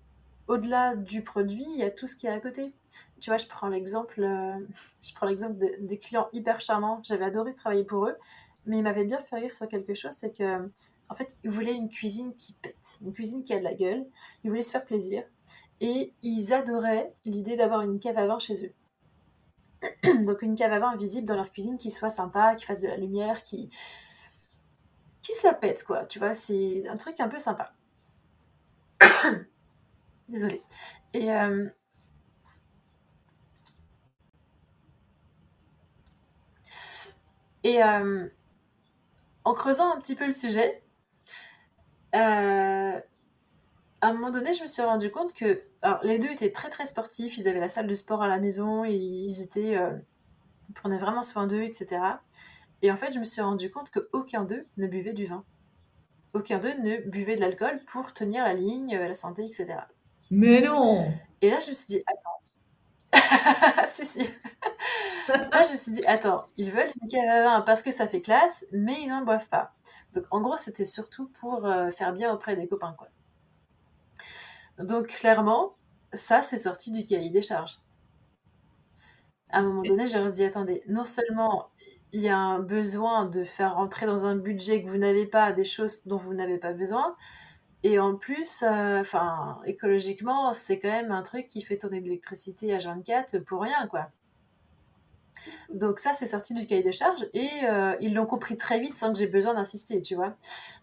[0.48, 2.72] au-delà du produit, il y a tout ce qui est à côté.
[3.20, 4.60] Tu vois, je prends l'exemple, euh,
[5.02, 7.02] je l'exemple des clients hyper charmants.
[7.04, 8.16] J'avais adoré travailler pour eux,
[8.66, 10.70] mais ils m'avaient bien fait rire sur quelque chose, c'est que
[11.10, 14.06] en fait, ils voulaient une cuisine qui pète, une cuisine qui a de la gueule.
[14.43, 15.24] Ils voulaient se faire plaisir
[15.82, 18.74] et ils adoraient l'idée d'avoir une cave à vin chez eux.
[20.26, 22.88] Donc une cave à vin visible dans leur cuisine qui soit sympa, qui fasse de
[22.88, 23.70] la lumière, qui
[25.22, 26.06] qui se la pète quoi.
[26.06, 27.74] Tu vois, c'est un truc un peu sympa.
[30.30, 30.63] Désolée.
[31.13, 31.69] Et euh,
[37.65, 38.30] euh,
[39.43, 40.84] en creusant un petit peu le sujet,
[42.15, 42.99] euh,
[44.01, 46.69] à un moment donné, je me suis rendu compte que alors, les deux étaient très
[46.69, 49.78] très sportifs, ils avaient la salle de sport à la maison, ils étaient,
[50.69, 52.01] ils prenaient vraiment soin d'eux, etc.
[52.82, 55.43] Et en fait, je me suis rendu compte qu'aucun d'eux ne buvait du vin.
[56.34, 59.86] Aucun d'eux ne buvait de l'alcool pour tenir la ligne, la santé, etc.
[60.32, 61.11] Mais non
[61.41, 62.41] Et là, je me suis dit, attends.
[63.88, 64.19] si, si.
[65.30, 68.07] là, je me suis dit, attends, ils veulent une cave à vin parce que ça
[68.07, 69.73] fait classe, mais ils n'en boivent pas.
[70.13, 73.07] Donc, en gros, c'était surtout pour euh, faire bien auprès des copains, quoi.
[74.80, 75.76] Donc, clairement,
[76.13, 77.80] ça, c'est sorti du cahier des charges.
[79.49, 81.69] À un moment donné, j'ai dit, attendez, non seulement
[82.11, 85.51] il y a un besoin de faire rentrer dans un budget que vous n'avez pas
[85.51, 87.15] des choses dont vous n'avez pas besoin,
[87.86, 92.05] et en plus, euh, enfin, écologiquement, c'est quand même un truc qui fait tourner de
[92.05, 94.09] l'électricité à 24 pour rien, quoi.
[95.71, 98.95] Donc ça, c'est sorti du cahier des charges et euh, ils l'ont compris très vite
[98.95, 100.36] sans que j'ai besoin d'insister, tu vois.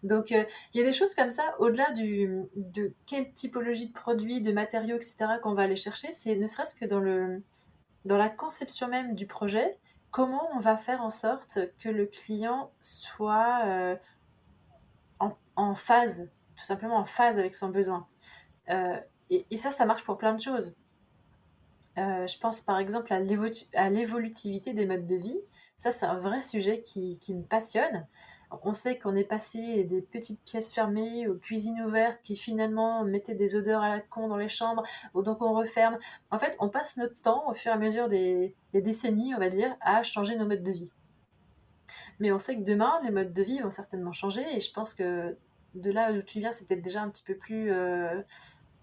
[0.03, 3.93] Donc euh, il y a des choses comme ça, au-delà du, de quelle typologie de
[3.93, 5.25] produits, de matériaux, etc.
[5.43, 7.43] qu'on va aller chercher, c'est ne serait-ce que dans, le,
[8.05, 9.77] dans la conception même du projet,
[10.09, 13.97] comment on va faire en sorte que le client soit
[15.19, 18.07] en, en phase tout simplement en phase avec son besoin.
[18.69, 18.97] Euh,
[19.29, 20.75] et, ça, ça marche pour plein de choses.
[21.97, 23.19] Euh, je pense par exemple à
[23.89, 25.39] l'évolutivité des modes de vie.
[25.77, 28.07] Ça, c'est un vrai sujet qui, qui, me passionne.
[28.63, 33.33] On sait qu'on est passé des petites pièces fermées aux cuisines ouvertes qui finalement mettaient
[33.33, 34.83] des odeurs à la con dans les chambres,
[35.15, 35.97] donc on referme.
[36.29, 39.39] En fait, on passe notre temps au fur et à mesure des, des décennies, on
[39.39, 40.91] va dire, à changer nos modes de vie.
[42.19, 44.93] Mais on sait que demain, les modes de vie vont certainement changer et je pense
[44.93, 45.35] que
[45.75, 48.21] de là où tu viens, c'est peut-être déjà un petit peu plus euh,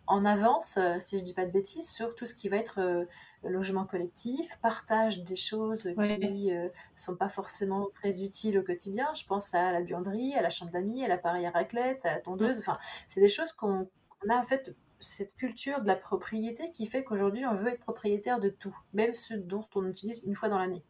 [0.07, 2.81] en avance, euh, si je dis pas de bêtises, sur tout ce qui va être
[2.81, 3.05] euh,
[3.45, 9.09] logement collectif, partage des choses qui ne sont pas forcément très utiles au quotidien.
[9.15, 12.21] Je pense à la buanderie, à la chambre d'amis, à l'appareil à raclette, à la
[12.21, 12.59] tondeuse.
[12.59, 13.89] Enfin, c'est des choses qu'on
[14.29, 18.39] a en fait cette culture de la propriété qui fait qu'aujourd'hui on veut être propriétaire
[18.39, 20.85] de tout, même ce dont on utilise une fois dans l'année.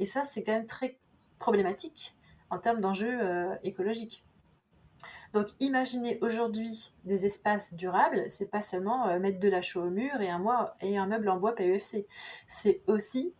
[0.00, 0.98] Et ça, c'est quand même très
[1.38, 2.16] problématique
[2.50, 3.20] en termes d'enjeux
[3.62, 4.24] écologiques.
[5.32, 9.90] Donc imaginez aujourd'hui des espaces durables, c'est pas seulement euh, mettre de la chaux au
[9.90, 12.06] mur et un, meuble en bois PUFC.
[12.46, 13.34] C'est aussi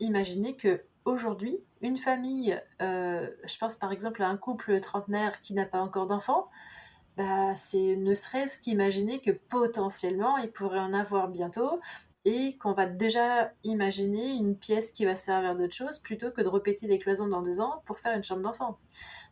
[0.00, 5.54] imaginer que aujourd'hui, une famille, euh, je pense par exemple à un couple trentenaire qui
[5.54, 6.48] n'a pas encore d'enfants,
[7.16, 11.80] bah, c'est ne serait-ce qu'imaginer que potentiellement il pourrait en avoir bientôt
[12.26, 16.48] et qu'on va déjà imaginer une pièce qui va servir d'autre chose plutôt que de
[16.48, 18.78] répéter des cloisons dans deux ans pour faire une chambre d'enfant.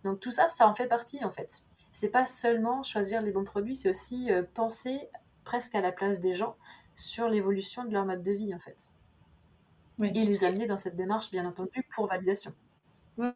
[0.04, 1.62] Donc tout ça, ça en fait partie en fait.
[1.92, 5.10] C'est pas seulement choisir les bons produits, c'est aussi euh, penser
[5.44, 6.56] presque à la place des gens
[6.96, 8.88] sur l'évolution de leur mode de vie en fait
[10.02, 12.52] et les amener dans cette démarche, bien entendu, pour validation.
[13.16, 13.28] Oui,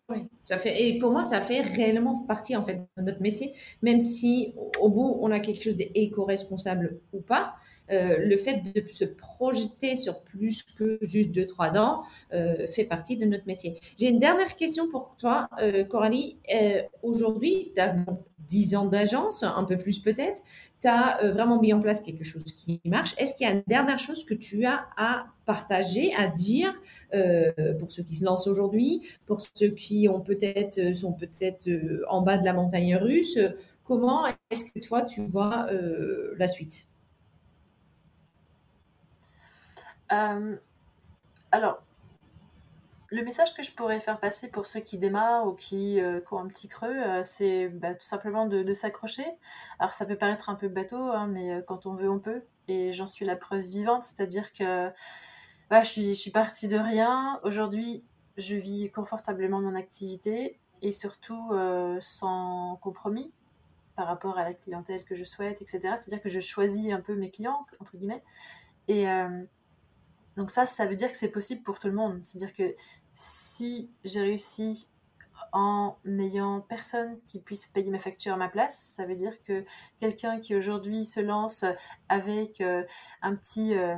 [0.43, 3.53] Ça fait, et pour moi, ça fait réellement partie en fait de notre métier,
[3.83, 7.55] même si au bout on a quelque chose d'éco-responsable ou pas.
[7.91, 12.03] Euh, le fait de se projeter sur plus que juste 2-3 ans
[12.35, 13.81] euh, fait partie de notre métier.
[13.99, 16.39] J'ai une dernière question pour toi, euh, Coralie.
[17.03, 17.97] Aujourd'hui, tu as
[18.41, 20.43] 10 ans d'agence, un peu plus peut-être
[20.81, 23.15] tu as euh, vraiment mis en place quelque chose qui marche.
[23.19, 26.75] Est-ce qu'il y a une dernière chose que tu as à partager, à dire
[27.15, 31.69] euh, pour ceux qui se lancent aujourd'hui, pour ceux qui ont peut-être euh, sont peut-être
[32.09, 33.39] en bas de la montagne russe?
[33.85, 35.67] Comment est-ce que toi tu vois
[36.37, 36.89] la suite?
[41.51, 41.83] Alors,
[43.11, 46.39] le message que je pourrais faire passer pour ceux qui démarrent ou qui, euh, ont
[46.39, 49.27] un petit creux, euh, c'est bah, tout simplement de, s'accrocher.
[49.79, 52.43] Alors ça peut paraître un peu bateau, hein, mais euh, quand on veut, on peut.
[52.69, 54.91] Et j'en suis la preuve vivante, c'est-à-dire que
[55.71, 57.41] bah, je, suis, partie de rien.
[57.45, 58.05] Aujourd'hui,
[58.37, 61.51] je vis confortablement mon activité et surtout
[62.01, 63.33] sans compromis
[63.97, 65.81] par rapport à la clientèle que je souhaite, etc.
[65.97, 68.23] C'est-à-dire que je choisis un peu mes clients, entre guillemets.
[68.87, 69.07] Et
[70.39, 72.23] donc ça, ça veut dire que c'est possible pour tout le monde.
[72.23, 72.77] C'est-à-dire que
[73.17, 74.89] si j'ai réussi
[75.53, 79.65] en n'ayant personne qui puisse payer ma facture à ma place, ça veut dire que
[79.99, 81.65] quelqu'un qui aujourd'hui se lance
[82.09, 82.85] avec euh,
[83.21, 83.97] un petit, euh,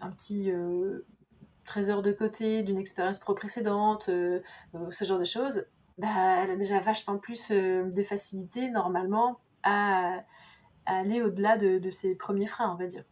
[0.00, 1.04] un petit euh,
[1.64, 5.66] trésor de côté d'une expérience pro précédente, ce genre de choses,
[5.98, 10.22] bah, elle a déjà vachement plus de facilité normalement à,
[10.86, 13.02] aller au-delà de, de, ses premiers freins, on va dire.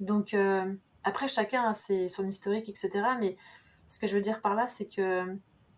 [0.00, 0.34] Donc
[1.08, 2.90] après, chacun a son historique, etc.
[3.18, 3.36] Mais
[3.88, 5.24] ce que je veux dire par là, c'est que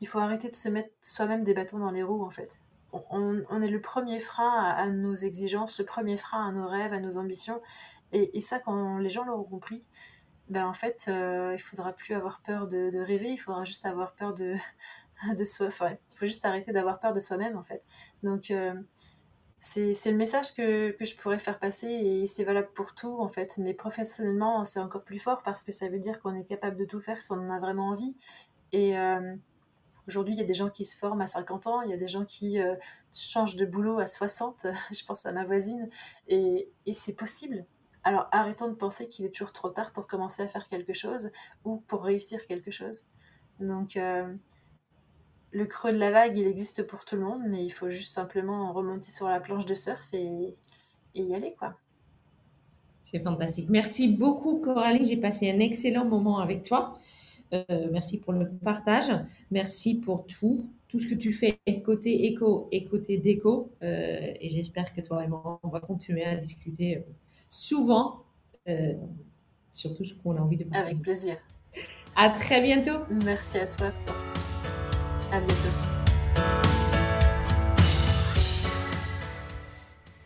[0.00, 2.62] il faut arrêter de se mettre soi-même des bâtons dans les roues, en fait.
[2.92, 6.98] On, est le premier frein à, nos exigences, le premier frein à nos rêves, à
[6.98, 7.60] nos ambitions.
[8.10, 9.86] Et, ça, quand les gens l'auront compris,
[10.48, 14.14] ben en fait, euh, il faudra plus avoir peur de, rêver, il faudra juste avoir
[14.14, 14.56] peur de,
[15.36, 15.68] de soi.
[15.68, 17.84] Enfin, il faut juste arrêter d'avoir peur de soi-même, en fait.
[18.24, 18.74] Donc, euh,
[19.60, 23.58] c'est le message que, je pourrais faire passer et c'est valable pour tout en fait.
[23.58, 26.84] Mais professionnellement, c'est encore plus fort parce que ça veut dire qu'on est capable de
[26.84, 28.16] tout faire si on en a vraiment envie.
[28.72, 29.36] Et euh,
[30.06, 31.98] aujourd'hui, il y a des gens qui se forment à 50 ans, il y a
[31.98, 32.74] des gens qui euh,
[33.12, 35.88] changent de boulot à 60, je pense à ma voisine,
[36.28, 37.64] et, c'est possible.
[38.02, 41.30] Alors arrêtons de penser qu'il est toujours trop tard pour commencer à faire quelque chose
[41.64, 43.06] ou pour réussir quelque chose.
[43.60, 44.34] Donc, euh,
[45.52, 48.12] le creux de la vague, il existe pour tout le monde, mais il faut juste
[48.12, 50.54] simplement remonter sur la planche de surf et,
[51.14, 51.74] y aller, quoi.
[53.02, 53.68] C'est fantastique.
[53.68, 55.04] Merci beaucoup, Coralie.
[55.04, 56.96] J'ai passé un excellent moment avec toi.
[57.52, 59.10] Euh, merci pour le partage.
[59.50, 63.72] Merci pour tout, tout ce que tu fais côté éco et côté déco.
[63.82, 67.00] Euh, et j'espère que toi et moi, on va continuer à discuter euh,
[67.48, 68.22] souvent
[69.72, 70.90] sur tout ce qu'on a envie de parler.
[70.90, 71.36] Avec plaisir.
[72.14, 73.00] À très bientôt.
[73.24, 73.90] Merci à toi.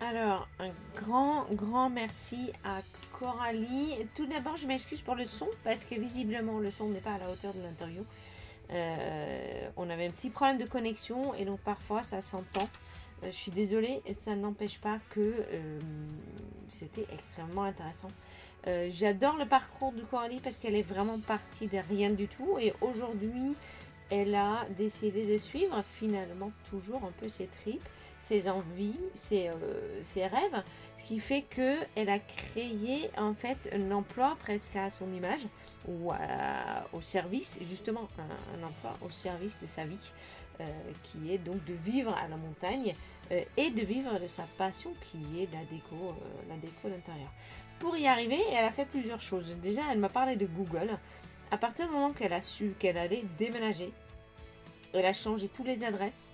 [0.00, 2.80] Alors, un grand, grand merci à
[3.18, 3.96] Coralie.
[4.14, 7.18] Tout d'abord, je m'excuse pour le son parce que visiblement le son n'est pas à
[7.18, 8.05] la hauteur de l'interview.
[8.70, 12.66] Euh, on avait un petit problème de connexion et donc parfois ça s'entend.
[13.22, 15.78] Euh, je suis désolée, ça n'empêche pas que euh,
[16.68, 18.09] c'était extrêmement intéressant.
[18.88, 22.72] J'adore le parcours de Coralie parce qu'elle est vraiment partie de rien du tout et
[22.80, 23.55] aujourd'hui
[24.15, 27.89] elle a décidé de suivre finalement toujours un peu ses tripes,
[28.21, 30.62] ses envies, ses, euh, rêves,
[30.97, 35.47] ce qui fait que elle a créé en fait un emploi presque à son image
[35.89, 36.12] ou
[36.93, 40.12] au service, justement un, emploi au service de sa vie,
[40.61, 40.65] euh,
[41.03, 42.95] qui est donc de vivre à la montagne
[43.33, 46.15] euh, et de vivre de sa passion qui est la déco,
[46.49, 47.33] la déco d'intérieur.
[47.81, 49.59] Pour y arriver, elle a fait plusieurs choses.
[49.59, 50.97] Déjà, elle m'a parlé de Google.
[51.51, 53.93] À partir du moment qu'elle a su qu'elle allait déménager,
[54.95, 56.30] elle a changé toutes les adresses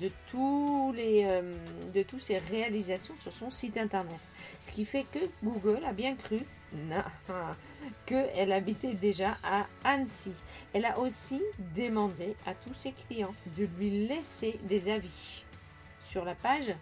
[0.00, 1.54] de, tous les, euh,
[1.94, 4.18] de toutes ses réalisations sur son site internet.
[4.60, 6.38] Ce qui fait que Google a bien cru
[8.06, 10.32] qu'elle habitait déjà à Annecy.
[10.72, 11.42] Elle a aussi
[11.74, 15.44] demandé à tous ses clients de lui laisser des avis
[16.00, 16.74] sur la page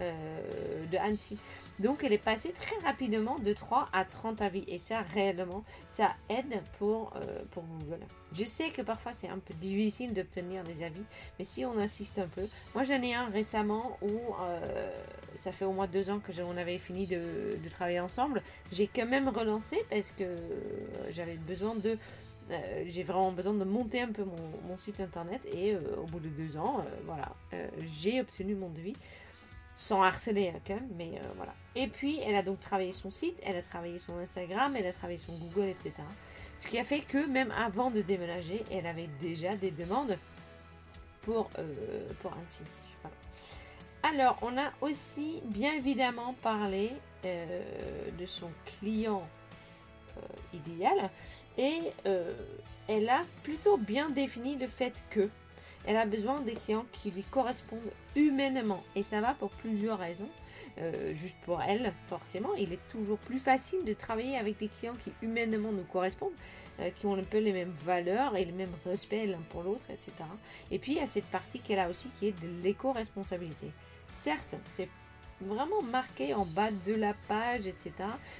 [0.00, 1.38] euh, de Annecy.
[1.80, 4.64] Donc elle est passée très rapidement de 3 à 30 avis.
[4.68, 8.00] Et ça, réellement, ça aide pour, euh, pour Google.
[8.32, 11.02] Je sais que parfois c'est un peu difficile d'obtenir des avis,
[11.38, 12.46] mais si on insiste un peu.
[12.74, 14.08] Moi j'en ai un récemment où
[14.40, 14.90] euh,
[15.38, 18.42] ça fait au moins deux ans que on avait fini de, de travailler ensemble.
[18.72, 20.24] J'ai quand même relancé parce que
[21.10, 21.98] j'avais besoin de
[22.50, 26.18] euh, j'ai vraiment besoin de monter un peu mon, site internet et euh, au bout
[26.18, 27.34] de deux ans, euh, voilà,
[27.86, 28.94] j'ai obtenu mon devis
[29.74, 31.54] sans harceler hein, mais voilà.
[31.74, 34.92] Et puis elle a donc travaillé son site, elle a travaillé son Instagram, elle a
[34.92, 35.92] travaillé son Google, etc.
[36.58, 40.16] Ce qui a fait que même avant de déménager, elle avait déjà des demandes
[41.22, 41.48] pour,
[42.20, 42.66] pour un site.
[44.04, 46.92] Alors, on a aussi bien évidemment parlé
[47.24, 49.26] de son client
[50.18, 50.20] euh,
[50.56, 51.10] idéal.
[51.56, 52.34] Et euh,
[52.88, 55.30] elle a plutôt bien défini le fait que
[55.84, 57.80] elle a besoin des clients qui lui correspondent
[58.16, 58.82] humainement.
[58.94, 60.28] Et ça va pour plusieurs raisons.
[60.78, 64.96] Euh, juste pour elle, forcément, il est toujours plus facile de travailler avec des clients
[65.04, 66.32] qui humainement nous correspondent,
[66.96, 70.12] qui ont un peu les mêmes valeurs et le même respect l'un pour l'autre, etc.
[70.70, 73.70] Et puis il y a cette partie qu'elle a aussi qui est de l'éco-responsabilité.
[74.10, 74.88] Certes, c'est
[75.46, 77.92] vraiment marqué en bas de la page, etc.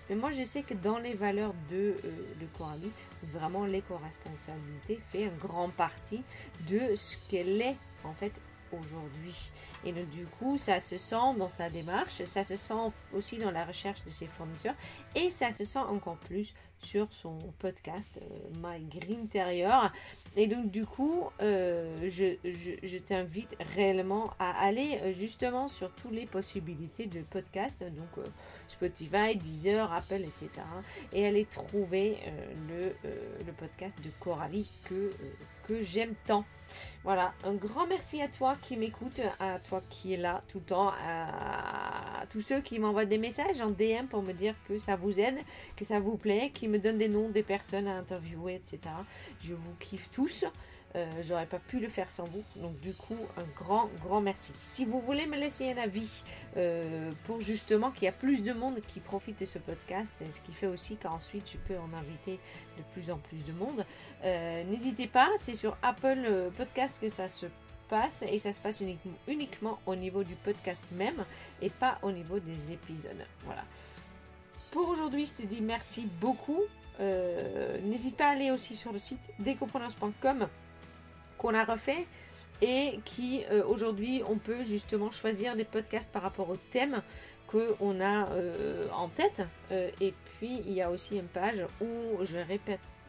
[0.09, 2.90] Mais moi, je sais que dans les valeurs de, euh, de Coralie,
[3.33, 6.23] vraiment l'éco-responsabilité fait un grand partie
[6.68, 8.33] de ce qu'elle est en fait
[8.73, 9.51] aujourd'hui.
[9.85, 12.75] Et donc, du coup, ça se sent dans sa démarche, ça se sent
[13.12, 14.75] aussi dans la recherche de ses fournisseurs
[15.14, 19.91] et ça se sent encore plus sur son podcast euh, My Green Interior.
[20.37, 26.27] Et donc du coup, euh, je, t'invite réellement à aller euh, justement sur toutes les
[26.27, 28.27] possibilités de podcast, donc
[28.69, 30.49] Spotify, Deezer, Apple, etc.
[31.13, 32.19] Et aller trouver
[32.69, 32.95] le,
[33.45, 35.11] le, podcast de Coralie que,
[35.67, 36.45] que j'aime tant.
[37.05, 40.65] Voilà, un grand merci à toi qui m'écoute, à toi qui est là tout le
[40.65, 44.97] temps, à, tous ceux qui m'envoient des messages en DM pour me dire que ça
[44.97, 45.39] vous aide,
[45.77, 48.79] que ça vous plaît, qui me donnent des noms des personnes à interviewer, etc.
[49.43, 50.45] Je vous kiffe tous.
[50.95, 52.45] Euh, j'aurais pas pu le faire sans vous.
[52.57, 54.53] Donc du coup, un grand, grand merci.
[54.59, 56.22] Si vous voulez me laisser un avis
[56.57, 60.40] euh, pour justement qu'il y a plus de monde qui profite de ce podcast, ce
[60.40, 62.38] qui fait aussi qu'ensuite je peux en inviter
[62.76, 63.86] de plus en plus de monde,
[64.24, 65.30] euh, n'hésitez pas.
[65.38, 67.47] C'est sur Apple Podcast que ça se
[67.88, 71.24] passe et ça se passe uniquement, uniquement au niveau du podcast même
[71.62, 73.26] et pas au niveau des épisodes.
[73.47, 73.64] Voilà.
[74.70, 76.61] Pour aujourd'hui, je te dis merci beaucoup.
[77.84, 80.47] N'hésite pas à aller aussi sur le site décoprenance.com
[81.43, 82.07] qu'on a refait
[82.62, 87.03] et qui euh, aujourd'hui on peut justement choisir des podcasts par rapport au thème
[87.49, 89.43] qu'on a euh, en tête.
[89.72, 92.38] Euh, et puis il y a aussi une page où je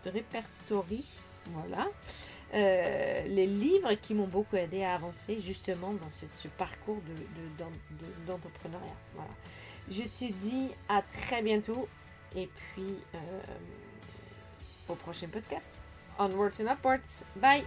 [0.05, 1.05] répertorie
[1.47, 1.89] voilà,
[2.53, 7.01] les livres qui m'ont beaucoup aidé à avancer justement dans ce parcours
[8.25, 8.85] d'entrepreneuriat.
[8.85, 9.31] De, voilà.
[9.91, 11.89] Je te dis à très bientôt
[12.33, 12.95] et puis
[14.87, 15.81] au prochain podcast.
[16.19, 17.25] Onwards and upwards.
[17.35, 17.63] Bye.